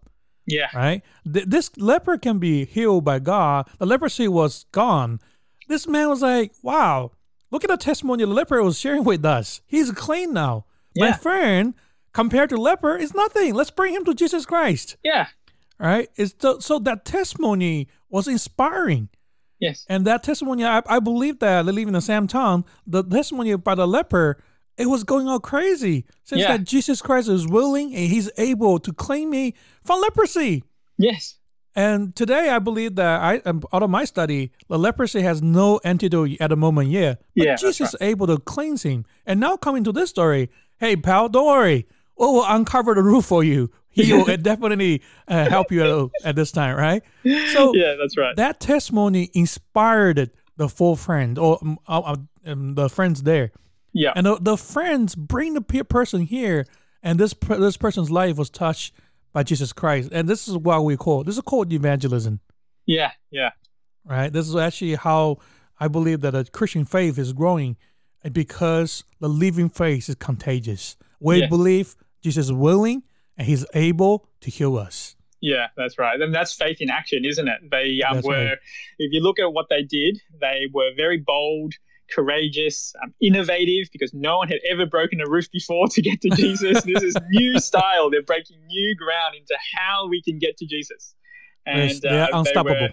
Yeah. 0.47 0.69
right? 0.75 1.03
Th- 1.33 1.47
this 1.47 1.71
leper 1.79 2.19
can 2.19 2.39
be 2.39 2.65
healed 2.67 3.05
by 3.05 3.19
God. 3.19 3.67
The 3.79 3.87
leprosy 3.87 4.29
was 4.29 4.67
gone. 4.73 5.21
This 5.69 5.87
man 5.87 6.11
was 6.11 6.21
like, 6.21 6.53
wow, 6.63 7.13
look 7.51 7.65
at 7.65 7.71
the 7.71 7.77
testimony 7.79 8.25
the 8.25 8.31
leper 8.31 8.63
was 8.63 8.79
sharing 8.79 9.05
with 9.05 9.25
us. 9.25 9.63
He's 9.67 9.91
clean 9.93 10.35
now. 10.35 10.67
My 10.97 11.09
Yeah. 11.09 11.17
friend, 11.17 11.75
compared 12.13 12.51
to 12.51 12.57
leper, 12.57 12.97
is 12.97 13.15
nothing. 13.15 13.55
Let's 13.55 13.71
bring 13.71 13.95
him 13.95 14.05
to 14.05 14.15
Jesus 14.15 14.47
Christ. 14.47 14.97
Yeah. 15.03 15.29
Right? 15.79 16.09
It's 16.17 16.35
so, 16.39 16.59
so 16.61 16.79
that 16.81 17.05
testimony 17.05 17.89
was 18.09 18.29
inspiring. 18.29 19.09
Yes. 19.61 19.85
And 19.89 20.07
that 20.07 20.23
testimony, 20.23 20.65
I, 20.65 20.83
I 20.87 20.99
believe 21.01 21.39
that, 21.41 21.65
living 21.65 21.89
in 21.89 21.95
the 21.95 22.01
same 22.01 22.27
town, 22.27 22.65
the 22.87 23.03
testimony 23.03 23.55
by 23.57 23.75
the 23.75 23.87
leper, 23.87 24.43
it 24.77 24.87
was 24.87 25.05
going 25.05 25.29
all 25.29 25.41
crazy. 25.41 26.05
Since 26.25 26.43
Yeah. 26.43 26.57
that 26.57 26.65
Jesus 26.65 27.01
Christ 27.03 27.29
is 27.29 27.47
willing 27.47 27.95
and 27.95 28.09
he's 28.09 28.31
able 28.37 28.79
to 28.81 28.93
clean 28.93 29.31
me 29.31 29.55
from 29.85 30.01
leprosy. 30.01 30.65
Yes. 30.99 31.37
And 31.77 32.15
today, 32.15 32.51
I 32.51 32.61
believe 32.61 32.95
that 32.97 33.21
I, 33.21 33.39
um, 33.49 33.63
out 33.73 33.83
of 33.83 33.91
my 33.91 34.05
study, 34.05 34.53
the 34.69 34.79
leprosy 34.79 35.23
has 35.23 35.43
no 35.43 35.81
antidote 35.83 36.37
at 36.41 36.51
the 36.51 36.57
moment 36.57 36.91
yet. 36.91 37.21
But 37.37 37.47
Yeah, 37.47 37.57
Jesus 37.57 37.95
is 37.95 37.97
able 38.01 38.29
to 38.29 38.39
cleanse 38.39 38.85
him. 38.85 39.05
And 39.27 39.41
now 39.41 39.57
coming 39.57 39.83
to 39.85 39.91
this 39.93 40.11
story, 40.11 40.51
hey, 40.78 40.97
pal, 40.97 41.28
don't 41.28 41.47
worry. 41.47 41.87
Oh, 42.19 42.33
We 42.33 42.38
will 42.38 42.47
uncover 42.47 42.95
the 42.95 43.02
roof 43.02 43.25
for 43.25 43.43
you. 43.45 43.71
He 43.90 44.12
will 44.12 44.37
definitely 44.37 45.02
uh, 45.28 45.49
help 45.49 45.71
you 45.73 46.11
at, 46.25 46.28
at 46.31 46.37
this 46.37 46.50
time, 46.52 46.76
right? 46.76 47.02
So 47.52 47.73
Yeah, 47.75 47.95
that's 47.99 48.16
right. 48.16 48.37
that 48.37 48.61
testimony 48.61 49.31
inspired 49.35 50.31
the 50.57 50.69
four 50.69 50.97
friends 50.97 51.38
or 51.38 51.59
um, 51.62 51.78
uh, 51.88 52.00
uh, 52.00 52.16
um, 52.47 52.75
the 52.75 52.88
friends 52.88 53.23
there. 53.23 53.50
Yeah. 53.93 54.12
And 54.16 54.26
the, 54.26 54.38
the 54.40 54.57
friends 54.57 55.14
bring 55.14 55.54
the 55.54 55.61
pe- 55.61 55.83
person 55.85 56.23
here, 56.23 56.66
and 57.02 57.19
this 57.19 57.33
per- 57.35 57.59
this 57.59 57.76
person's 57.76 58.11
life 58.11 58.37
was 58.37 58.50
touched 58.50 58.93
by 59.33 59.43
Jesus 59.45 59.73
Christ. 59.73 60.09
And 60.12 60.28
this 60.28 60.49
is 60.49 60.57
what 60.57 60.85
we 60.85 60.97
call 60.97 61.23
this 61.25 61.37
is 61.37 61.43
called 61.43 61.73
evangelism, 61.73 62.40
Yeah. 62.87 63.12
Yeah. 63.31 63.50
right? 64.04 64.33
This 64.33 64.49
is 64.49 64.57
actually 64.57 64.95
how 64.97 65.38
I 65.78 65.87
believe 65.88 66.21
that 66.23 66.35
a 66.35 66.45
Christian 66.45 66.85
faith 66.85 67.19
is 67.19 67.33
growing, 67.33 67.76
because 68.33 69.04
the 69.21 69.28
living 69.28 69.69
faith 69.69 70.09
is 70.09 70.14
contagious. 70.14 70.97
We 71.21 71.40
Yeah. 71.40 71.49
believe 71.49 71.95
Jesus 72.23 72.47
is 72.47 72.52
willing 72.52 73.02
and 73.37 73.47
He's 73.47 73.66
able 73.75 74.28
to 74.40 74.50
heal 74.50 74.76
us. 74.76 75.16
Yeah, 75.40 75.66
that's 75.76 75.99
right. 75.99 76.19
And 76.21 76.35
that's 76.35 76.54
faith 76.54 76.78
in 76.81 76.88
action, 76.88 77.25
isn't 77.25 77.47
it? 77.49 77.71
They 77.71 78.00
um, 78.02 78.23
were, 78.23 78.33
right. 78.33 78.59
if 78.99 79.12
you 79.12 79.21
look 79.21 79.38
at 79.38 79.52
what 79.52 79.66
they 79.69 79.83
did, 79.83 80.19
they 80.40 80.69
were 80.73 80.90
very 80.97 81.19
bold, 81.19 81.75
courageous, 82.11 82.95
um, 83.02 83.12
innovative, 83.21 83.88
because 83.93 84.14
no 84.14 84.38
one 84.38 84.49
had 84.49 84.61
ever 84.71 84.87
broken 84.87 85.21
a 85.21 85.28
roof 85.28 85.50
before 85.50 85.88
to 85.88 86.00
get 86.00 86.21
to 86.23 86.31
Jesus. 86.37 86.83
this 86.85 87.02
is 87.02 87.14
new 87.31 87.59
style. 87.59 88.09
They're 88.11 88.23
breaking 88.23 88.57
new 88.66 88.97
ground 88.97 89.35
into 89.38 89.54
how 89.76 90.09
we 90.09 90.23
can 90.23 90.38
get 90.38 90.57
to 90.59 90.66
Jesus. 90.66 91.14
Yes, 91.66 92.00
they 92.00 92.09
are 92.09 92.28
uh, 92.33 92.38
unstoppable. 92.40 92.81
were- 92.81 92.93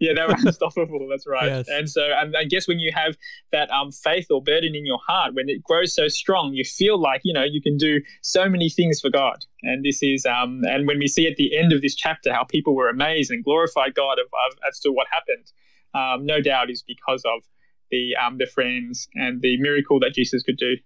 yeah, 0.00 0.12
they 0.14 0.22
were 0.22 0.38
unstoppable. 0.46 1.06
That's 1.08 1.26
right. 1.26 1.46
Yes. 1.46 1.68
And 1.68 1.88
so, 1.88 2.02
and 2.16 2.36
I 2.36 2.44
guess 2.44 2.68
when 2.68 2.78
you 2.78 2.92
have 2.94 3.16
that 3.52 3.70
um, 3.70 3.90
faith 3.92 4.26
or 4.30 4.42
burden 4.42 4.74
in 4.74 4.86
your 4.86 4.98
heart, 5.06 5.34
when 5.34 5.48
it 5.48 5.62
grows 5.62 5.94
so 5.94 6.08
strong, 6.08 6.54
you 6.54 6.64
feel 6.64 7.00
like 7.00 7.22
you 7.24 7.32
know 7.32 7.44
you 7.44 7.60
can 7.62 7.76
do 7.76 8.00
so 8.22 8.48
many 8.48 8.68
things 8.68 9.00
for 9.00 9.10
God. 9.10 9.44
And 9.62 9.84
this 9.84 10.02
is, 10.02 10.26
um, 10.26 10.62
and 10.64 10.86
when 10.86 10.98
we 10.98 11.06
see 11.06 11.26
at 11.26 11.36
the 11.36 11.56
end 11.56 11.72
of 11.72 11.82
this 11.82 11.94
chapter 11.94 12.32
how 12.32 12.44
people 12.44 12.74
were 12.74 12.88
amazed 12.88 13.30
and 13.30 13.44
glorified 13.44 13.94
God 13.94 14.18
of, 14.18 14.26
of 14.26 14.58
as 14.68 14.80
to 14.80 14.90
what 14.90 15.06
happened, 15.10 15.52
um, 15.94 16.26
no 16.26 16.40
doubt 16.40 16.70
is 16.70 16.82
because 16.82 17.22
of 17.24 17.42
the 17.90 18.16
um, 18.16 18.38
the 18.38 18.46
friends 18.46 19.08
and 19.14 19.40
the 19.40 19.56
miracle 19.58 20.00
that 20.00 20.14
Jesus 20.14 20.42
could 20.42 20.56
do. 20.56 20.76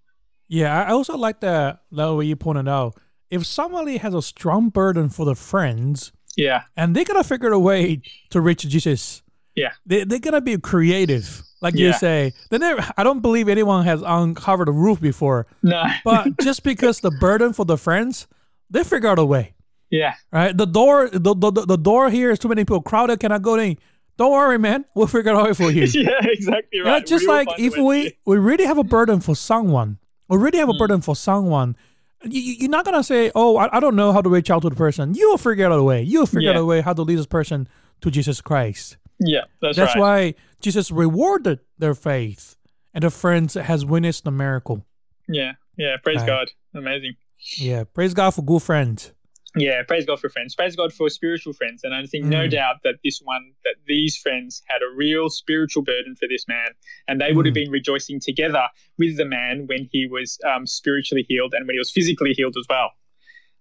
Yeah, 0.49 0.85
I 0.85 0.93
also 0.93 1.17
like 1.17 1.41
that 1.41 1.81
that 1.93 2.15
way 2.15 2.27
you 2.27 2.37
pointed 2.37 2.69
out. 2.69 2.97
If 3.31 3.45
somebody 3.45 3.97
has 3.97 4.15
a 4.15 4.23
strong 4.23 4.69
burden 4.69 5.09
for 5.09 5.25
the 5.25 5.35
friends 5.35 6.13
Yeah, 6.37 6.63
and 6.77 6.95
they 6.95 7.05
gotta 7.05 7.25
figure 7.25 7.51
a 7.53 7.59
way 7.59 8.03
to 8.31 8.41
reach 8.41 8.63
Jesus, 8.69 9.23
yeah, 9.55 9.73
they 9.87 10.05
they 10.05 10.19
gotta 10.19 10.41
be 10.41 10.59
creative, 10.59 11.43
like 11.63 11.75
you 11.77 11.93
say. 11.95 12.33
They 12.51 12.59
never. 12.59 12.85
I 12.97 13.03
don't 13.05 13.21
believe 13.21 13.49
anyone 13.49 13.85
has 13.85 14.03
uncovered 14.05 14.69
a 14.69 14.73
roof 14.73 15.01
before, 15.01 15.47
no, 15.63 15.83
but 16.05 16.29
just 16.41 16.63
because 16.63 17.01
the 17.01 17.11
burden 17.11 17.53
for 17.53 17.65
the 17.65 17.77
friends, 17.79 18.27
they 18.71 18.85
figure 18.85 19.09
out 19.09 19.19
a 19.19 19.25
way. 19.25 19.55
yeah, 19.91 20.15
Right? 20.33 20.57
The 20.57 20.67
door, 20.67 21.09
the 21.11 21.35
the, 21.35 21.51
the- 21.51 21.79
door 21.79 22.11
here 22.11 22.31
is 22.33 22.39
too 22.39 22.49
many 22.49 22.63
people 22.65 22.83
crowded. 22.83 23.19
Cannot 23.21 23.43
go 23.43 23.55
in. 23.57 23.79
Don't 24.19 24.33
worry, 24.33 24.59
man. 24.59 24.85
We'll 24.95 25.07
figure 25.07 25.33
it 25.33 25.37
out 25.37 25.57
for 25.57 25.71
you. 25.71 25.85
yeah, 25.93 26.21
exactly 26.23 26.69
You 26.79 26.85
know, 26.85 26.91
right. 26.93 27.07
just 27.07 27.25
We 27.27 27.33
like 27.33 27.49
if 27.59 27.77
we 27.77 28.13
we 28.27 28.37
really 28.39 28.65
have 28.67 28.79
a 28.79 28.85
burden 28.85 29.21
for 29.21 29.35
someone, 29.37 29.99
we 30.29 30.37
really 30.39 30.59
have 30.59 30.69
a 30.69 30.73
Mm. 30.73 30.79
burden 30.79 31.01
for 31.01 31.15
someone. 31.17 31.77
You, 32.25 32.41
you're 32.41 32.71
not 32.71 32.85
gonna 32.85 33.05
say, 33.05 33.31
"Oh, 33.35 33.57
I, 33.57 33.77
I 33.77 33.81
don't 33.81 33.97
know 33.97 34.13
how 34.13 34.23
to 34.23 34.29
reach 34.29 34.51
out 34.51 34.63
to 34.63 34.71
the 34.71 34.77
person." 34.77 35.15
You'll 35.15 35.39
figure 35.39 35.67
out 35.67 35.73
a 35.73 35.83
way. 35.83 36.03
You'll 36.03 36.27
figure 36.27 36.51
out 36.51 36.57
a 36.57 36.65
way 36.65 36.81
how 36.81 36.93
to 36.93 37.03
lead 37.03 37.19
this 37.19 37.27
person 37.27 37.69
to 38.01 38.11
Jesus 38.11 38.41
Christ. 38.41 38.97
yeah, 39.19 39.43
that's, 39.61 39.77
That's 39.77 39.95
right. 39.95 40.01
why 40.01 40.35
Jesus 40.61 40.91
rewarded 40.91 41.61
their 41.79 41.95
faith, 41.95 42.57
and 42.95 43.05
the 43.05 43.11
friends 43.11 43.55
has 43.55 43.85
witnessed 43.85 44.25
the 44.25 44.31
miracle. 44.31 44.85
Yeah, 45.29 45.53
yeah, 45.77 45.97
praise 46.03 46.19
Right. 46.19 46.27
God, 46.27 46.51
amazing. 46.75 47.17
Yeah, 47.59 47.85
praise 47.85 48.15
God 48.15 48.31
for 48.31 48.43
good 48.43 48.63
friends. 48.63 49.13
Yeah, 49.57 49.83
praise 49.89 50.05
God 50.05 50.21
for 50.21 50.29
friends. 50.29 50.55
Praise 50.55 50.77
God 50.77 50.93
for 50.93 51.09
spiritual 51.09 51.53
friends. 51.55 51.83
And 51.83 51.95
I 51.95 52.05
think 52.07 52.27
no 52.27 52.47
Mm. 52.47 52.51
doubt 52.51 52.77
that 52.85 52.97
this 53.03 53.21
one, 53.23 53.53
that 53.65 53.77
these 53.87 54.17
friends 54.17 54.63
had 54.67 54.83
a 54.83 54.95
real 54.95 55.31
spiritual 55.31 55.83
burden 55.83 56.15
for 56.15 56.29
this 56.29 56.47
man. 56.47 56.71
And 57.09 57.21
they 57.21 57.33
would 57.33 57.47
have 57.47 57.53
Mm. 57.55 57.65
been 57.65 57.71
rejoicing 57.71 58.21
together 58.21 58.65
with 58.99 59.17
the 59.17 59.25
man 59.25 59.67
when 59.67 59.89
he 59.91 60.07
was 60.07 60.39
um, 60.45 60.67
spiritually 60.67 61.25
healed 61.29 61.55
and 61.55 61.67
when 61.67 61.75
he 61.75 61.79
was 61.79 61.91
physically 61.91 62.33
healed 62.35 62.57
as 62.59 62.67
well. 62.69 62.91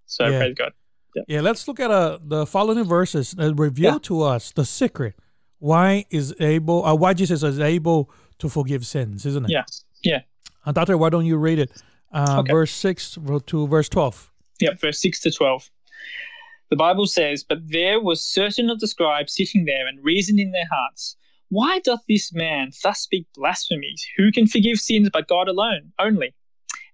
So 0.05 0.27
Yeah. 0.27 0.37
praise 0.39 0.55
God. 0.55 0.73
Yeah, 1.27 1.39
let's 1.39 1.65
look 1.65 1.79
at 1.79 1.89
uh, 1.91 2.19
the 2.21 2.45
following 2.45 2.83
verses 2.83 3.31
that 3.31 3.53
reveal 3.55 3.93
Yeah. 3.93 3.99
to 4.03 4.21
us 4.23 4.51
the 4.51 4.65
secret 4.65 5.15
why 5.59 6.05
is 6.11 6.35
able, 6.41 6.83
uh, 6.85 6.93
why 6.93 7.13
Jesus 7.13 7.41
is 7.41 7.59
able 7.59 8.11
to 8.39 8.49
forgive 8.49 8.85
sins, 8.85 9.25
isn't 9.25 9.45
it? 9.45 9.51
Yeah. 9.51 9.63
Yeah. 10.03 10.21
Uh, 10.65 10.73
Doctor, 10.73 10.97
why 10.97 11.09
don't 11.09 11.25
you 11.25 11.37
read 11.37 11.59
it? 11.59 11.71
Uh, 12.11 12.39
Okay. 12.41 12.51
Verse 12.51 12.71
6 12.71 13.17
to 13.47 13.67
verse 13.67 13.87
12. 13.87 14.29
Yep, 14.59 14.79
verse 14.81 14.99
6 14.99 15.19
to 15.21 15.31
12. 15.31 15.69
The 16.71 16.75
Bible 16.75 17.05
says, 17.05 17.43
But 17.43 17.69
there 17.69 17.99
were 17.99 18.15
certain 18.15 18.71
of 18.71 18.79
the 18.79 18.87
scribes 18.87 19.35
sitting 19.35 19.65
there 19.65 19.85
and 19.85 20.03
reasoned 20.03 20.39
in 20.39 20.51
their 20.51 20.67
hearts, 20.71 21.15
Why 21.49 21.77
doth 21.79 22.03
this 22.07 22.33
man 22.33 22.71
thus 22.81 23.01
speak 23.01 23.27
blasphemies? 23.35 24.03
Who 24.17 24.31
can 24.31 24.47
forgive 24.47 24.79
sins 24.79 25.09
but 25.13 25.27
God 25.27 25.47
alone, 25.47 25.93
only? 25.99 26.33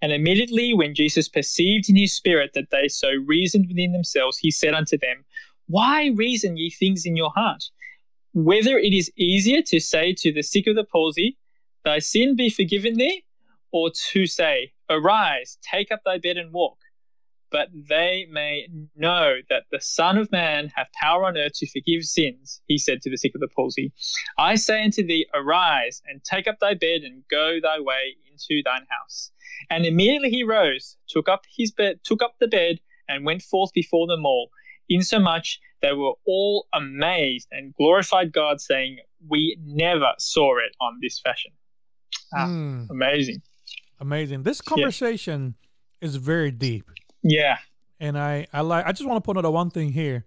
And 0.01 0.11
immediately, 0.11 0.73
when 0.73 0.93
Jesus 0.93 1.29
perceived 1.29 1.87
in 1.87 1.95
his 1.95 2.13
spirit 2.13 2.51
that 2.53 2.69
they 2.69 2.89
so 2.89 3.11
reasoned 3.25 3.67
within 3.69 3.93
themselves, 3.93 4.37
he 4.37 4.51
said 4.51 4.73
unto 4.73 4.97
them, 4.97 5.23
Why 5.67 6.07
reason 6.07 6.57
ye 6.57 6.69
things 6.69 7.05
in 7.05 7.15
your 7.15 7.31
heart? 7.31 7.63
Whether 8.33 8.77
it 8.77 8.93
is 8.93 9.11
easier 9.15 9.61
to 9.61 9.79
say 9.79 10.13
to 10.15 10.33
the 10.33 10.41
sick 10.41 10.67
of 10.67 10.75
the 10.75 10.83
palsy, 10.83 11.37
Thy 11.85 11.99
sin 11.99 12.35
be 12.35 12.49
forgiven 12.49 12.95
thee, 12.95 13.23
or 13.71 13.89
to 14.11 14.25
say, 14.25 14.73
Arise, 14.89 15.57
take 15.61 15.91
up 15.91 16.01
thy 16.03 16.17
bed 16.17 16.35
and 16.35 16.51
walk 16.51 16.77
but 17.51 17.67
they 17.89 18.25
may 18.31 18.67
know 18.95 19.35
that 19.49 19.63
the 19.71 19.81
Son 19.81 20.17
of 20.17 20.31
Man 20.31 20.71
hath 20.75 20.87
power 20.93 21.25
on 21.25 21.37
earth 21.37 21.53
to 21.55 21.69
forgive 21.69 22.03
sins, 22.03 22.61
he 22.67 22.77
said 22.77 23.01
to 23.01 23.09
the 23.09 23.17
sick 23.17 23.33
of 23.35 23.41
the 23.41 23.47
palsy. 23.47 23.91
I 24.37 24.55
say 24.55 24.83
unto 24.83 25.05
thee, 25.05 25.27
arise 25.33 26.01
and 26.07 26.23
take 26.23 26.47
up 26.47 26.59
thy 26.59 26.73
bed 26.73 27.01
and 27.01 27.23
go 27.29 27.59
thy 27.61 27.79
way 27.79 28.15
into 28.31 28.63
thine 28.63 28.85
house. 28.89 29.31
And 29.69 29.85
immediately 29.85 30.29
he 30.29 30.43
rose, 30.43 30.97
took 31.07 31.27
up 31.27 31.41
his 31.55 31.71
bed, 31.71 31.99
took 32.03 32.21
up 32.21 32.35
the 32.39 32.47
bed, 32.47 32.79
and 33.07 33.25
went 33.25 33.41
forth 33.41 33.71
before 33.73 34.07
them 34.07 34.25
all, 34.25 34.49
insomuch 34.89 35.59
they 35.81 35.93
were 35.93 36.13
all 36.25 36.67
amazed 36.73 37.47
and 37.51 37.73
glorified 37.75 38.31
God, 38.31 38.61
saying, 38.61 38.99
We 39.27 39.57
never 39.65 40.13
saw 40.19 40.57
it 40.57 40.75
on 40.79 40.99
this 41.01 41.19
fashion. 41.19 41.51
Ah, 42.33 42.45
mm. 42.45 42.89
Amazing. 42.89 43.41
Amazing. 43.99 44.43
This 44.43 44.61
conversation 44.61 45.55
yeah. 46.01 46.07
is 46.07 46.15
very 46.15 46.51
deep. 46.51 46.85
Yeah. 47.23 47.57
And 47.99 48.17
I, 48.17 48.47
I 48.51 48.61
like 48.61 48.85
I 48.85 48.91
just 48.91 49.07
want 49.07 49.17
to 49.17 49.21
point 49.21 49.45
out 49.45 49.53
one 49.53 49.69
thing 49.69 49.91
here 49.91 50.25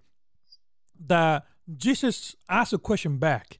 that 1.06 1.46
Jesus 1.76 2.36
asked 2.48 2.72
a 2.72 2.78
question 2.78 3.18
back. 3.18 3.58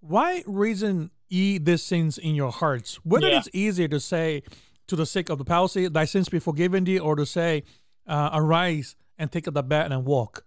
Why 0.00 0.44
reason 0.46 1.10
ye 1.28 1.58
these 1.58 1.82
sins 1.82 2.18
in 2.18 2.34
your 2.34 2.52
hearts? 2.52 2.96
Whether 3.04 3.28
yeah. 3.28 3.38
it's 3.38 3.48
easier 3.52 3.88
to 3.88 3.98
say 3.98 4.42
to 4.86 4.96
the 4.96 5.06
sick 5.06 5.30
of 5.30 5.38
the 5.38 5.44
palsy, 5.44 5.88
thy 5.88 6.04
sins 6.04 6.28
be 6.28 6.38
forgiven 6.38 6.84
thee, 6.84 6.98
or 6.98 7.16
to 7.16 7.24
say, 7.24 7.64
uh, 8.06 8.30
arise 8.32 8.96
and 9.18 9.32
take 9.32 9.48
up 9.48 9.54
the 9.54 9.62
bed 9.62 9.90
and 9.90 10.04
walk. 10.04 10.44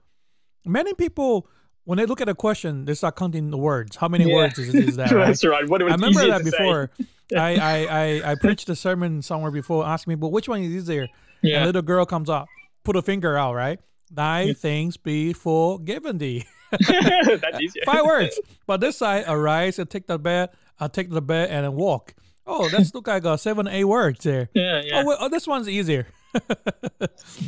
Many 0.64 0.94
people 0.94 1.48
when 1.88 1.98
they 1.98 2.06
look 2.06 2.20
at 2.20 2.28
a 2.28 2.36
question, 2.36 2.84
they 2.84 2.94
start 2.94 3.16
counting 3.16 3.50
the 3.50 3.58
words. 3.58 3.96
How 3.96 4.10
many 4.10 4.28
yeah. 4.28 4.36
words 4.36 4.60
is, 4.60 4.76
is 4.76 4.98
that? 4.98 5.10
Right? 5.10 5.26
That's 5.28 5.46
right. 5.46 5.66
What 5.70 5.82
I 5.82 5.86
remember 5.86 6.28
that 6.28 6.44
before. 6.44 6.92
I, 7.36 7.56
I, 7.56 7.86
I, 7.86 8.32
I 8.32 8.36
preached 8.36 8.68
a 8.68 8.76
sermon 8.76 9.22
somewhere 9.22 9.52
before 9.52 9.86
asking 9.86 10.12
me, 10.12 10.16
but 10.16 10.28
which 10.28 10.50
one 10.50 10.62
is 10.62 10.70
easier? 10.70 11.08
Yeah. 11.42 11.64
A 11.64 11.66
little 11.66 11.82
girl 11.82 12.06
comes 12.06 12.30
up, 12.30 12.48
put 12.84 12.96
a 12.96 13.02
finger 13.02 13.38
out, 13.38 13.56
right? 13.56 13.80
Thy 14.12 14.54
things 14.54 14.98
be 14.98 15.34
forgiven 15.34 16.18
thee. 16.18 16.46
That's 16.72 17.62
easier. 17.62 17.84
Five 17.86 18.06
words. 18.06 18.40
But 18.66 18.82
this 18.82 18.98
side, 18.98 19.26
arise 19.28 19.80
and 19.80 19.90
take 19.90 20.08
the 20.08 20.20
bed, 20.20 20.50
uh, 20.80 20.88
take 20.88 21.10
the 21.10 21.22
bed 21.22 21.50
and 21.50 21.76
walk. 21.76 22.14
Oh, 22.46 22.70
that's 22.70 22.94
look 22.96 23.08
like 23.08 23.26
uh, 23.26 23.38
seven, 23.38 23.68
eight 23.68 23.84
words 23.84 24.24
there. 24.24 24.50
Yeah, 24.54 24.82
yeah. 24.84 25.02
Oh, 25.02 25.06
well, 25.06 25.18
oh, 25.20 25.30
this 25.30 25.48
one's 25.48 25.68
easier. 25.68 26.08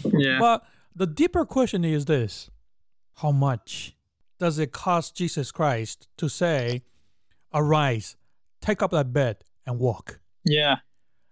yeah. 0.05 0.39
But 0.39 0.63
the 0.95 1.07
deeper 1.07 1.45
question 1.45 1.85
is 1.85 2.05
this: 2.05 2.49
How 3.15 3.31
much 3.31 3.95
does 4.39 4.59
it 4.59 4.71
cost 4.73 5.15
Jesus 5.15 5.51
Christ 5.51 6.07
to 6.17 6.27
say, 6.29 6.83
"Arise, 7.53 8.17
take 8.61 8.81
up 8.81 8.91
that 8.91 9.13
bed 9.13 9.37
and 9.65 9.79
walk"? 9.79 10.19
Yeah. 10.43 10.77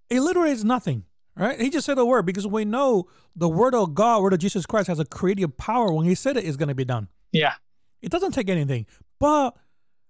It 0.09 0.21
literally 0.21 0.51
is 0.51 0.63
nothing. 0.63 1.03
Right? 1.37 1.59
He 1.59 1.69
just 1.69 1.85
said 1.85 1.95
the 1.95 2.05
word 2.05 2.25
because 2.25 2.47
we 2.47 2.65
know 2.65 3.07
the 3.35 3.47
word 3.47 3.75
of 3.75 3.93
God, 3.93 4.23
word 4.23 4.33
of 4.33 4.39
Jesus 4.39 4.65
Christ 4.65 4.87
has 4.87 4.99
a 4.99 5.05
creative 5.05 5.55
power. 5.57 5.91
When 5.91 6.05
he 6.05 6.15
said 6.15 6.35
it, 6.35 6.45
it's 6.45 6.57
going 6.57 6.69
to 6.69 6.75
be 6.75 6.85
done. 6.85 7.09
Yeah. 7.31 7.53
It 8.01 8.09
doesn't 8.09 8.31
take 8.31 8.49
anything. 8.49 8.87
But 9.19 9.55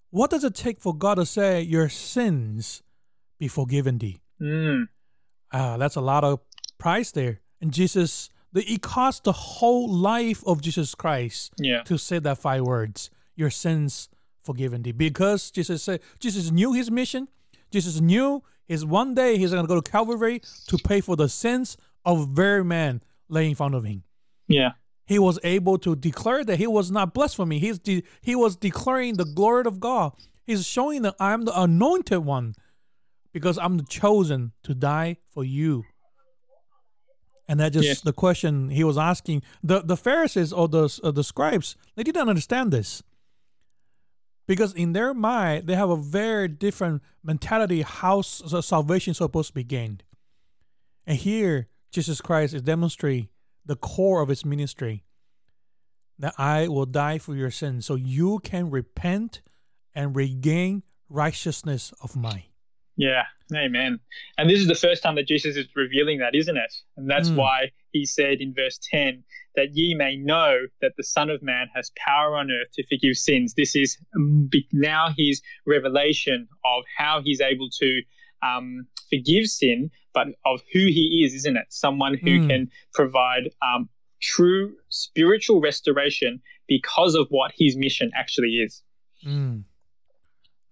what 0.09 0.29
does 0.29 0.43
it 0.43 0.55
take 0.55 0.79
for 0.79 0.95
God 0.95 1.15
to 1.15 1.25
say, 1.25 1.61
Your 1.61 1.89
sins 1.89 2.81
be 3.39 3.47
forgiven 3.47 3.97
thee? 3.97 4.21
Mm. 4.41 4.87
Uh, 5.51 5.77
that's 5.77 5.95
a 5.95 6.01
lot 6.01 6.23
of 6.23 6.39
price 6.77 7.11
there. 7.11 7.41
And 7.61 7.73
Jesus, 7.73 8.29
the, 8.53 8.63
it 8.71 8.81
cost 8.81 9.25
the 9.25 9.31
whole 9.31 9.89
life 9.89 10.43
of 10.45 10.61
Jesus 10.61 10.95
Christ 10.95 11.53
yeah. 11.59 11.83
to 11.83 11.97
say 11.97 12.19
that 12.19 12.37
five 12.37 12.63
words, 12.63 13.09
Your 13.35 13.49
sins 13.49 14.09
forgiven 14.43 14.83
thee. 14.83 14.93
Because 14.93 15.51
Jesus 15.51 15.83
said, 15.83 15.99
Jesus 16.19 16.51
knew 16.51 16.73
his 16.73 16.89
mission. 16.89 17.27
Jesus 17.69 17.99
knew 17.99 18.43
is 18.67 18.85
one 18.85 19.13
day 19.13 19.37
he's 19.37 19.51
going 19.51 19.63
to 19.63 19.67
go 19.67 19.79
to 19.79 19.91
Calvary 19.91 20.41
to 20.67 20.77
pay 20.77 21.01
for 21.01 21.15
the 21.15 21.29
sins 21.29 21.77
of 22.05 22.29
very 22.29 22.63
man 22.63 23.01
laying 23.29 23.51
in 23.51 23.55
front 23.55 23.75
of 23.75 23.83
him. 23.83 24.03
Yeah. 24.47 24.71
He 25.05 25.19
was 25.19 25.39
able 25.43 25.77
to 25.79 25.95
declare 25.95 26.43
that 26.43 26.57
he 26.57 26.67
was 26.67 26.91
not 26.91 27.13
blasphemy. 27.13 27.59
He's 27.59 27.79
de- 27.79 28.03
he 28.21 28.35
was 28.35 28.55
declaring 28.55 29.15
the 29.15 29.25
glory 29.25 29.63
of 29.65 29.79
God. 29.79 30.11
He's 30.45 30.65
showing 30.65 31.01
that 31.03 31.15
I'm 31.19 31.43
the 31.43 31.59
anointed 31.59 32.19
one 32.19 32.55
because 33.33 33.57
I'm 33.57 33.77
the 33.77 33.83
chosen 33.83 34.51
to 34.63 34.73
die 34.73 35.17
for 35.29 35.43
you. 35.43 35.85
And 37.47 37.59
that 37.61 37.71
just 37.71 38.03
the 38.03 38.11
question 38.11 38.69
he 38.69 38.83
was 38.83 38.97
asking 38.97 39.43
the 39.63 39.81
the 39.81 39.95
Pharisees 39.95 40.51
or 40.51 40.67
the 40.67 40.99
uh, 41.01 41.11
the 41.11 41.23
scribes 41.23 41.77
they 41.95 42.03
didn't 42.03 42.27
understand 42.27 42.71
this 42.71 43.03
because 44.47 44.73
in 44.73 44.93
their 44.93 45.13
mind 45.13 45.67
they 45.67 45.75
have 45.75 45.89
a 45.89 45.97
very 45.97 46.47
different 46.47 47.01
mentality 47.23 47.81
how 47.81 48.21
salvation 48.21 49.11
is 49.11 49.17
supposed 49.17 49.49
to 49.49 49.53
be 49.53 49.63
gained. 49.63 50.03
And 51.05 51.17
here 51.17 51.67
jesus 51.89 52.19
christ 52.19 52.53
is 52.53 52.61
demonstrating 52.61 53.29
the 53.65 53.75
core 53.75 54.21
of 54.21 54.27
his 54.27 54.43
ministry 54.43 55.05
that 56.19 56.33
i 56.37 56.67
will 56.67 56.85
die 56.85 57.17
for 57.17 57.33
your 57.33 57.49
sins 57.49 57.85
so 57.85 57.95
you 57.95 58.39
can 58.39 58.69
repent 58.69 59.41
and 59.95 60.15
regain 60.15 60.83
righteousness 61.09 61.91
of 62.03 62.15
mine. 62.15 62.43
Yeah. 62.97 63.23
Amen. 63.55 63.99
And 64.37 64.49
this 64.49 64.59
is 64.59 64.67
the 64.67 64.75
first 64.75 65.01
time 65.01 65.15
that 65.15 65.27
jesus 65.27 65.55
is 65.55 65.67
revealing 65.75 66.19
that 66.19 66.35
isn't 66.35 66.57
it? 66.57 66.73
And 66.97 67.09
that's 67.09 67.29
mm. 67.29 67.35
why 67.35 67.71
he 67.97 68.05
said 68.05 68.39
in 68.39 68.53
verse 68.53 68.79
10 68.91 69.23
that 69.55 69.69
ye 69.73 69.95
may 69.95 70.15
know 70.15 70.67
that 70.81 70.93
the 70.97 71.03
Son 71.03 71.29
of 71.29 71.41
Man 71.41 71.67
has 71.75 71.91
power 71.97 72.35
on 72.35 72.51
earth 72.51 72.71
to 72.73 72.85
forgive 72.87 73.15
sins. 73.15 73.55
This 73.55 73.75
is 73.75 73.97
um, 74.15 74.49
now 74.71 75.09
his 75.17 75.41
revelation 75.65 76.47
of 76.63 76.83
how 76.97 77.21
he's 77.23 77.41
able 77.41 77.69
to 77.79 78.01
um, 78.43 78.87
forgive 79.09 79.47
sin, 79.47 79.89
but 80.13 80.27
of 80.45 80.61
who 80.73 80.79
he 80.79 81.23
is, 81.25 81.33
isn't 81.33 81.57
it? 81.57 81.65
Someone 81.69 82.13
who 82.13 82.41
mm. 82.41 82.49
can 82.49 82.71
provide 82.93 83.49
um, 83.61 83.89
true 84.21 84.75
spiritual 84.89 85.59
restoration 85.59 86.41
because 86.67 87.15
of 87.15 87.27
what 87.29 87.51
his 87.57 87.75
mission 87.75 88.11
actually 88.15 88.57
is. 88.57 88.83
Mm. 89.25 89.63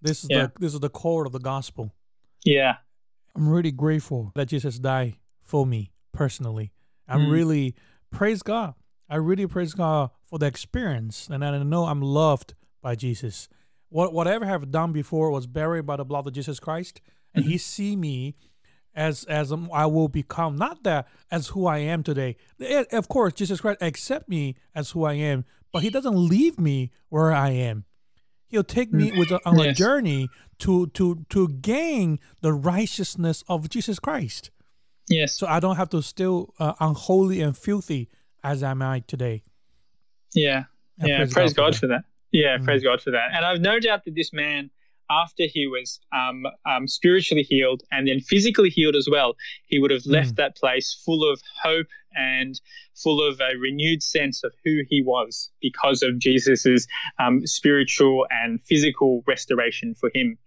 This 0.02 0.24
is 0.24 0.30
yeah. 0.30 0.44
the 0.44 0.52
this 0.60 0.74
is 0.76 0.80
the 0.80 0.90
core 0.90 1.26
of 1.26 1.32
the 1.32 1.40
gospel. 1.40 1.92
Yeah, 2.44 2.76
I'm 3.36 3.50
really 3.50 3.72
grateful 3.72 4.32
that 4.36 4.48
Jesus 4.48 4.78
died 4.78 5.16
for 5.44 5.66
me 5.66 5.92
personally. 6.14 6.72
I'm 7.08 7.28
mm. 7.28 7.32
really 7.32 7.76
praise 8.12 8.42
God. 8.42 8.74
I 9.10 9.18
really 9.18 9.46
praise 9.48 9.74
God 9.74 10.10
for 10.26 10.40
the 10.40 10.48
experience, 10.48 11.28
and 11.30 11.46
I 11.46 11.58
know 11.64 11.86
I'm 11.86 12.02
loved 12.02 12.56
by 12.82 12.96
Jesus. 12.96 13.48
What 13.90 14.14
whatever 14.14 14.46
I 14.46 14.50
have 14.50 14.72
done 14.72 14.92
before 14.92 15.30
was 15.32 15.48
buried 15.48 15.86
by 15.86 15.98
the 15.98 16.06
blood 16.06 16.26
of 16.26 16.34
Jesus 16.34 16.60
Christ, 16.60 17.02
and 17.34 17.44
mm-hmm. 17.44 17.52
He 17.52 17.58
see 17.58 17.96
me 17.96 18.36
as 18.96 19.26
as 19.26 19.54
I 19.74 19.86
will 19.86 20.08
become. 20.08 20.56
Not 20.56 20.84
that 20.84 21.08
as 21.30 21.50
who 21.50 21.68
I 21.68 21.80
am 21.80 22.02
today. 22.02 22.38
Of 22.92 23.08
course, 23.08 23.34
Jesus 23.34 23.62
Christ 23.62 23.82
accept 23.82 24.28
me 24.28 24.56
as 24.74 24.92
who 24.92 25.04
I 25.04 25.14
am, 25.14 25.46
but 25.72 25.84
He 25.84 25.90
doesn't 25.90 26.16
leave 26.16 26.60
me 26.60 26.92
where 27.10 27.32
I 27.32 27.52
am. 27.52 27.86
He'll 28.48 28.64
take 28.64 28.94
me 28.94 29.12
with 29.18 29.32
a, 29.32 29.40
on 29.46 29.60
yes. 29.60 29.68
a 29.68 29.74
journey 29.74 30.30
to 30.60 30.88
to 30.88 31.26
to 31.30 31.50
gain 31.50 32.20
the 32.42 32.54
righteousness 32.54 33.44
of 33.48 33.70
Jesus 33.70 34.00
Christ. 34.00 34.50
Yes. 35.08 35.38
So 35.38 35.48
I 35.48 35.60
don't 35.60 35.76
have 35.76 35.90
to 35.90 36.02
still 36.02 36.54
uh, 36.60 36.74
unholy 36.80 37.42
and 37.42 37.58
filthy 37.58 38.10
as 38.44 38.64
am 38.64 38.82
I 38.82 39.02
today. 39.08 39.44
Yeah. 40.34 40.64
And 41.00 41.10
yeah. 41.10 41.18
Praise, 41.18 41.34
praise 41.34 41.54
God, 41.54 41.72
God, 41.72 41.76
for 41.80 41.88
that. 41.88 42.04
Yeah. 42.32 42.58
Mm. 42.58 42.66
Praise 42.66 42.84
God 42.84 43.02
for 43.02 43.12
that. 43.12 43.30
And 43.34 43.46
I've 43.46 43.62
no 43.62 43.80
doubt 43.80 44.06
that 44.06 44.16
this 44.16 44.34
man, 44.34 44.70
after 45.10 45.44
he 45.44 45.68
was 45.68 46.00
um, 46.14 46.46
um, 46.66 46.88
spiritually 46.88 47.44
healed 47.44 47.84
and 47.92 48.08
then 48.08 48.20
physically 48.20 48.70
healed 48.70 48.96
as 48.96 49.08
well, 49.10 49.36
he 49.66 49.80
would 49.80 49.92
have 49.92 50.06
left 50.06 50.34
mm. 50.34 50.38
that 50.38 50.56
place 50.58 51.00
full 51.06 51.30
of 51.32 51.42
hope 51.62 51.88
and 52.16 52.60
full 52.96 53.22
of 53.22 53.40
a 53.42 53.58
renewed 53.58 54.02
sense 54.02 54.44
of 54.44 54.54
who 54.64 54.82
he 54.90 55.02
was 55.02 55.52
because 55.62 56.02
of 56.02 56.18
Jesus's 56.18 56.88
um, 57.20 57.46
spiritual 57.46 58.26
and 58.44 58.62
physical 58.64 59.24
restoration 59.28 59.94
for 59.94 60.10
him. 60.14 60.38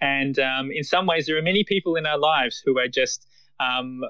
And 0.00 0.38
um, 0.38 0.70
in 0.72 0.82
some 0.82 1.06
ways, 1.06 1.26
there 1.26 1.36
are 1.36 1.42
many 1.42 1.62
people 1.62 1.96
in 1.96 2.06
our 2.06 2.18
lives 2.18 2.62
who 2.64 2.78
are 2.78 2.88
just 2.88 3.26
um, 3.60 4.00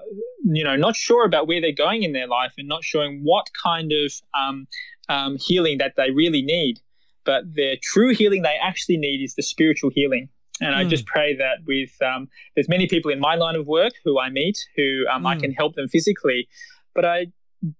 you 0.44 0.64
know, 0.64 0.76
not 0.76 0.96
sure 0.96 1.26
about 1.26 1.48
where 1.48 1.60
they're 1.60 1.72
going 1.72 2.02
in 2.02 2.12
their 2.12 2.28
life 2.28 2.52
and 2.56 2.68
not 2.68 2.84
showing 2.84 3.20
what 3.22 3.46
kind 3.62 3.92
of 3.92 4.12
um, 4.38 4.66
um, 5.08 5.36
healing 5.38 5.78
that 5.78 5.94
they 5.96 6.10
really 6.10 6.42
need. 6.42 6.80
But 7.24 7.52
the 7.52 7.76
true 7.82 8.14
healing 8.14 8.42
they 8.42 8.56
actually 8.62 8.96
need 8.96 9.22
is 9.22 9.34
the 9.34 9.42
spiritual 9.42 9.90
healing. 9.92 10.28
And 10.60 10.74
mm. 10.74 10.78
I 10.78 10.84
just 10.84 11.04
hmm. 11.04 11.12
pray 11.12 11.36
that 11.36 11.58
with 11.66 11.90
um, 12.02 12.28
there's 12.54 12.68
many 12.68 12.86
people 12.86 13.10
in 13.10 13.18
my 13.18 13.34
line 13.34 13.56
of 13.56 13.66
work 13.66 13.92
who 14.04 14.20
I 14.20 14.30
meet 14.30 14.58
who 14.76 15.06
mm. 15.06 15.26
I 15.26 15.34
hmm. 15.34 15.40
can 15.40 15.52
help 15.52 15.74
them 15.74 15.88
physically, 15.88 16.48
but 16.94 17.04
I 17.04 17.26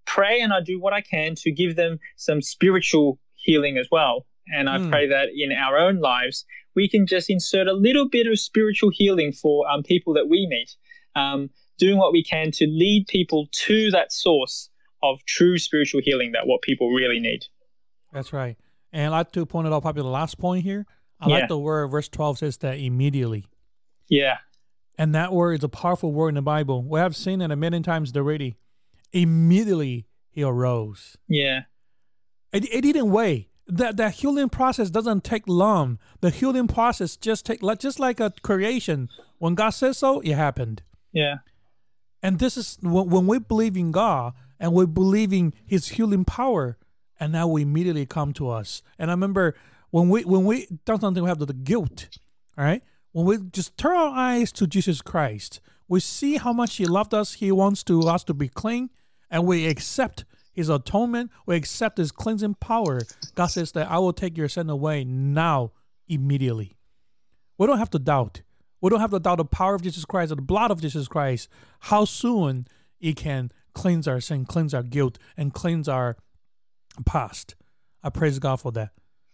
pray 0.07 0.41
and 0.41 0.53
I 0.53 0.61
do 0.61 0.81
what 0.81 0.93
I 0.93 1.01
can 1.01 1.35
to 1.37 1.51
give 1.51 1.77
them 1.77 1.99
some 2.17 2.43
spiritual 2.43 3.19
healing 3.37 3.79
as 3.79 3.89
well. 3.91 4.27
And 4.53 4.69
I 4.69 4.79
mm. 4.79 4.91
pray 4.91 5.09
that 5.09 5.29
in 5.35 5.53
our 5.53 5.79
own 5.79 6.01
lives, 6.01 6.45
we 6.75 6.89
can 6.89 7.07
just 7.07 7.31
insert 7.31 7.69
a 7.69 7.73
little 7.73 8.09
bit 8.09 8.27
of 8.27 8.39
spiritual 8.39 8.91
healing 8.93 9.33
for 9.33 9.69
um, 9.69 9.83
people 9.83 10.15
that 10.15 10.29
we 10.29 10.47
meet. 10.49 10.75
Um, 11.15 11.51
doing 11.79 11.97
what 11.99 12.13
we 12.13 12.23
can 12.23 12.51
to 12.53 12.67
lead 12.67 13.07
people 13.09 13.49
to 13.53 13.91
that 13.91 14.13
source 14.13 14.69
of 15.03 15.25
true 15.25 15.57
spiritual 15.59 16.01
healing 16.05 16.33
that 16.33 16.47
what 16.47 16.61
people 16.63 16.91
really 16.91 17.19
need. 17.21 17.47
That's 18.13 18.33
right. 18.33 18.57
And 18.93 19.07
I'd 19.07 19.19
like 19.19 19.33
to 19.33 19.47
point 19.47 19.67
it 19.67 19.73
out 19.73 19.83
probably 19.83 20.03
the 20.03 20.09
last 20.09 20.39
point 20.39 20.63
here. 20.63 20.85
I 21.21 21.29
Yeah. 21.29 21.35
like 21.37 21.49
the 21.49 21.59
word 21.59 21.89
verse 21.89 22.09
12 22.09 22.39
says 22.39 22.57
that 22.59 22.75
immediately. 22.79 23.47
Yeah. 24.09 24.39
And 24.99 25.15
that 25.15 25.33
word 25.33 25.55
is 25.55 25.65
a 25.65 25.69
powerful 25.71 26.13
word 26.13 26.31
in 26.31 26.35
the 26.35 26.43
Bible. 26.43 26.83
We 26.83 26.99
have 27.01 27.17
seen 27.17 27.41
it 27.41 27.51
a 27.51 27.57
million 27.57 27.83
times 27.83 28.15
already. 28.15 28.57
Immediately 29.13 30.07
he 30.31 30.43
arose. 30.43 31.17
Yeah. 31.29 31.63
It, 32.53 32.73
it 32.73 32.83
didn't 32.83 33.11
wait. 33.11 33.49
That 33.67 33.97
that 33.99 34.15
healing 34.15 34.49
process 34.49 34.91
doesn't 34.91 35.23
take 35.23 35.47
long. 35.47 35.99
The 36.21 36.31
healing 36.31 36.67
process 36.67 37.17
just 37.17 37.47
take 37.47 37.63
like 37.63 37.79
just 37.79 38.01
like 38.01 38.19
a 38.19 38.33
creation. 38.43 39.09
When 39.39 39.55
God 39.55 39.71
says 39.71 39.99
so, 39.99 40.21
it 40.21 40.33
happened. 40.35 40.83
Yeah. 41.13 41.37
And 42.23 42.39
this 42.39 42.57
is 42.57 42.79
when, 42.83 43.27
we 43.27 43.39
believe 43.39 43.77
in 43.77 43.93
God 43.93 44.35
and 44.59 44.73
we 44.73 44.87
believe 44.87 45.33
in 45.33 45.55
His 45.65 45.89
healing 45.89 46.25
power, 46.25 46.77
and 47.19 47.33
now 47.33 47.49
we 47.49 47.63
immediately 47.63 48.07
come 48.07 48.33
to 48.35 48.51
us. 48.51 48.83
And 48.99 49.11
I 49.11 49.15
remember 49.15 49.57
when 49.91 50.09
we 50.09 50.25
when 50.25 50.45
we 50.45 50.67
done 50.85 51.01
something, 51.01 51.23
we 51.23 51.29
have 51.29 51.39
the, 51.39 51.47
the 51.47 51.55
guilt. 51.55 52.09
All 52.59 52.65
right, 52.65 52.83
when 53.13 53.25
we 53.25 53.39
just 53.39 53.77
turn 53.79 53.97
our 53.97 54.15
eyes 54.15 54.53
to 54.53 54.67
Jesus 54.67 55.01
Christ, 55.01 55.61
we 55.89 56.01
see 56.01 56.37
how 56.37 56.53
much 56.53 56.77
He 56.77 56.85
loved 56.85 57.15
us. 57.15 57.35
He 57.35 57.51
wants 57.51 57.83
to 57.85 58.01
us 58.03 58.23
to 58.25 58.35
be 58.35 58.49
clean, 58.49 58.91
and 59.31 59.47
we 59.47 59.67
accept 59.67 60.25
His 60.53 60.69
atonement. 60.69 61.31
We 61.47 61.57
accept 61.57 61.97
His 61.97 62.13
cleansing 62.13 62.57
power. 62.57 63.01
God 63.35 63.47
says 63.47 63.73
that 63.73 63.91
I 63.91 63.99
will 63.99 64.13
take 64.13 64.37
your 64.37 64.49
sin 64.49 64.69
away 64.69 65.05
now, 65.05 65.73
immediately. 66.07 66.77
We 67.57 67.67
don't 67.67 67.79
have 67.79 67.91
to 67.91 67.99
doubt. 67.99 68.43
We 68.81 68.91
don't 68.91 69.01
have 69.01 69.11
to 69.11 69.19
doubt 69.21 69.37
the 69.39 69.45
power 69.45 69.75
of 69.75 69.83
Jesus 69.83 70.05
Christ 70.05 70.33
or 70.33 70.37
the 70.37 70.43
blood 70.43 70.71
of 70.71 70.81
Jesus 70.81 71.07
Christ. 71.09 71.49
How 71.81 72.05
soon 72.05 72.67
it 73.01 73.17
can 73.17 73.51
cleanse 73.75 74.09
our 74.09 74.21
sin, 74.21 74.45
cleanse 74.47 74.75
our 74.75 74.83
guilt, 74.83 75.19
and 75.37 75.53
cleanse 75.53 75.89
our 75.89 76.17
past. 77.07 77.55
I 78.03 78.11
praise 78.11 78.39
God 78.39 78.61
for 78.61 78.73
that. 78.73 78.91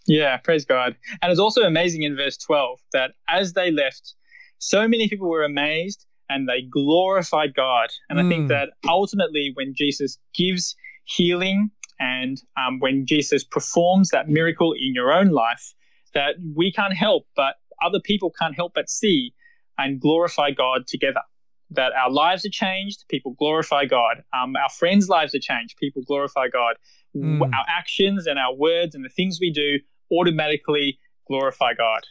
Yeah, 0.07 0.37
praise 0.37 0.65
God. 0.65 0.97
And 1.23 1.31
it's 1.31 1.41
also 1.41 1.63
amazing 1.63 2.03
in 2.03 2.17
verse 2.17 2.37
12 2.37 2.81
that 2.93 3.13
as 3.29 3.55
they 3.55 3.71
left, 3.71 4.15
so 4.59 4.87
many 4.87 5.09
people 5.09 5.29
were 5.29 5.45
amazed 5.45 6.07
and 6.29 6.49
they 6.49 6.63
glorified 6.63 7.55
God. 7.55 7.91
And 8.09 8.19
I 8.19 8.23
Mm. 8.23 8.29
think 8.29 8.49
that 8.49 8.71
ultimately, 8.89 9.53
when 9.55 9.75
Jesus 9.75 10.19
gives 10.35 10.75
healing 11.05 11.71
and 12.01 12.41
um, 12.57 12.81
when 12.81 13.07
Jesus 13.07 13.45
performs 13.45 14.11
that 14.11 14.29
miracle 14.29 14.73
in 14.73 14.93
your 14.95 15.13
own 15.13 15.29
life, 15.29 15.75
that 16.15 16.35
we 16.55 16.73
can't 16.73 16.95
help 16.95 17.27
but 17.37 17.57
other 17.83 18.01
people 18.01 18.31
can't 18.41 18.55
help 18.55 18.73
but 18.75 18.89
see 18.89 19.33
and 19.79 20.01
glorify 20.01 20.51
God 20.51 20.87
together. 20.87 21.23
That 21.71 21.93
our 21.93 22.11
lives 22.11 22.47
are 22.47 22.51
changed, 22.51 23.05
people 23.09 23.33
glorify 23.33 23.87
God. 23.87 24.23
Um, 24.33 24.55
our 24.57 24.69
friends' 24.69 25.09
lives 25.09 25.35
are 25.35 25.41
changed, 25.41 25.77
people 25.79 26.03
glorify 26.03 26.49
God. 26.49 26.77
Mm. 27.17 27.43
Our 27.43 27.65
actions 27.69 28.27
and 28.27 28.39
our 28.39 28.55
words 28.55 28.95
and 28.95 29.05
the 29.05 29.09
things 29.09 29.39
we 29.41 29.53
do 29.53 29.79
automatically 30.17 30.99
glorify 31.27 31.75
God. 31.75 32.03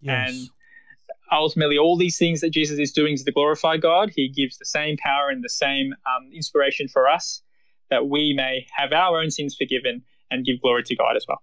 Yes. 0.00 0.30
And 0.30 0.48
ultimately, 1.30 1.78
all 1.78 1.96
these 1.96 2.18
things 2.18 2.40
that 2.40 2.50
Jesus 2.50 2.78
is 2.78 2.92
doing 2.92 3.14
is 3.14 3.22
to 3.24 3.32
glorify 3.32 3.76
God, 3.76 4.10
he 4.14 4.28
gives 4.28 4.58
the 4.58 4.64
same 4.64 4.96
power 4.96 5.28
and 5.28 5.44
the 5.44 5.48
same 5.48 5.92
um, 6.06 6.30
inspiration 6.34 6.88
for 6.88 7.08
us 7.08 7.42
that 7.90 8.08
we 8.08 8.34
may 8.36 8.66
have 8.76 8.92
our 8.92 9.20
own 9.20 9.30
sins 9.30 9.56
forgiven 9.56 10.02
and 10.30 10.44
give 10.44 10.60
glory 10.60 10.82
to 10.84 10.96
God 10.96 11.16
as 11.16 11.24
well. 11.26 11.42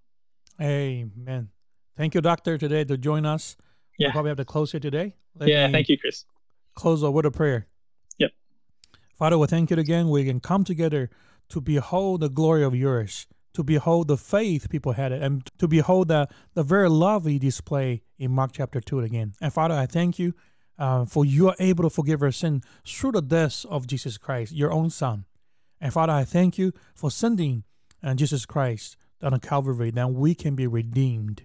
Amen. 0.61 1.49
Thank 1.97 2.15
you, 2.15 2.21
Doctor, 2.21 2.57
today 2.57 2.83
to 2.83 2.97
join 2.97 3.25
us. 3.25 3.55
Yeah. 3.97 4.07
We'll 4.07 4.13
probably 4.13 4.29
have 4.29 4.37
to 4.37 4.45
close 4.45 4.71
here 4.71 4.79
today. 4.79 5.15
Let 5.37 5.49
yeah, 5.49 5.69
thank 5.69 5.89
you, 5.89 5.97
Chris. 5.97 6.25
Close 6.75 7.03
out 7.03 7.13
with 7.13 7.25
a 7.25 7.31
prayer. 7.31 7.67
Yep. 8.17 8.31
Father, 9.17 9.37
we 9.37 9.47
thank 9.47 9.71
you 9.71 9.77
again. 9.77 10.09
We 10.09 10.25
can 10.25 10.39
come 10.39 10.63
together 10.63 11.09
to 11.49 11.61
behold 11.61 12.21
the 12.21 12.29
glory 12.29 12.63
of 12.63 12.75
yours, 12.75 13.27
to 13.53 13.63
behold 13.63 14.07
the 14.07 14.17
faith 14.17 14.69
people 14.69 14.93
had, 14.93 15.11
it, 15.11 15.21
and 15.21 15.49
to 15.57 15.67
behold 15.67 16.09
the, 16.09 16.27
the 16.53 16.63
very 16.63 16.89
love 16.89 17.27
you 17.27 17.39
display 17.39 18.01
in 18.17 18.31
Mark 18.31 18.51
chapter 18.53 18.81
2 18.81 18.99
again. 19.01 19.33
And 19.41 19.53
Father, 19.53 19.75
I 19.75 19.85
thank 19.85 20.19
you 20.19 20.33
uh, 20.77 21.05
for 21.05 21.23
you 21.23 21.47
are 21.49 21.55
able 21.59 21.83
to 21.83 21.89
forgive 21.89 22.21
our 22.21 22.31
sin 22.31 22.61
through 22.85 23.13
the 23.13 23.21
death 23.21 23.65
of 23.69 23.87
Jesus 23.87 24.17
Christ, 24.17 24.51
your 24.51 24.71
own 24.71 24.89
Son. 24.89 25.25
And 25.79 25.93
Father, 25.93 26.13
I 26.13 26.23
thank 26.23 26.57
you 26.57 26.73
for 26.93 27.11
sending 27.11 27.63
uh, 28.03 28.13
Jesus 28.15 28.45
Christ 28.45 28.97
down 29.21 29.33
on 29.33 29.39
the 29.39 29.47
Calvary 29.47 29.91
that 29.91 30.11
we 30.11 30.35
can 30.35 30.55
be 30.55 30.67
redeemed. 30.67 31.43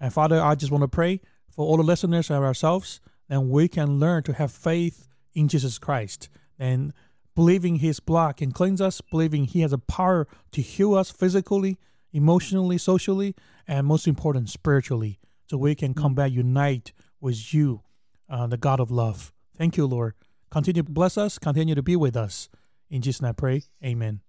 And 0.00 0.12
Father, 0.12 0.40
I 0.40 0.54
just 0.54 0.72
want 0.72 0.82
to 0.82 0.88
pray 0.88 1.20
for 1.54 1.66
all 1.66 1.76
the 1.76 1.82
listeners 1.82 2.30
and 2.30 2.44
ourselves, 2.44 3.00
then 3.28 3.48
we 3.48 3.68
can 3.68 3.98
learn 3.98 4.22
to 4.24 4.32
have 4.34 4.52
faith 4.52 5.08
in 5.34 5.48
Jesus 5.48 5.78
Christ 5.78 6.28
and 6.58 6.92
believing 7.34 7.76
his 7.76 8.00
blood 8.00 8.36
can 8.36 8.52
cleanse 8.52 8.80
us, 8.80 9.00
believing 9.00 9.44
he 9.44 9.60
has 9.60 9.72
a 9.72 9.78
power 9.78 10.26
to 10.52 10.62
heal 10.62 10.94
us 10.94 11.10
physically, 11.10 11.78
emotionally, 12.12 12.78
socially, 12.78 13.34
and 13.66 13.86
most 13.86 14.06
important, 14.06 14.48
spiritually. 14.48 15.18
So 15.50 15.58
we 15.58 15.74
can 15.74 15.94
come 15.94 16.14
back 16.14 16.32
unite 16.32 16.92
with 17.20 17.52
you, 17.52 17.82
uh, 18.28 18.46
the 18.46 18.56
God 18.56 18.80
of 18.80 18.90
love. 18.90 19.32
Thank 19.56 19.76
you, 19.76 19.86
Lord. 19.86 20.14
Continue 20.50 20.82
to 20.82 20.90
bless 20.90 21.18
us, 21.18 21.38
continue 21.38 21.74
to 21.74 21.82
be 21.82 21.96
with 21.96 22.16
us. 22.16 22.48
In 22.88 23.02
Jesus' 23.02 23.22
name 23.22 23.30
I 23.30 23.32
pray. 23.32 23.62
Amen. 23.84 24.20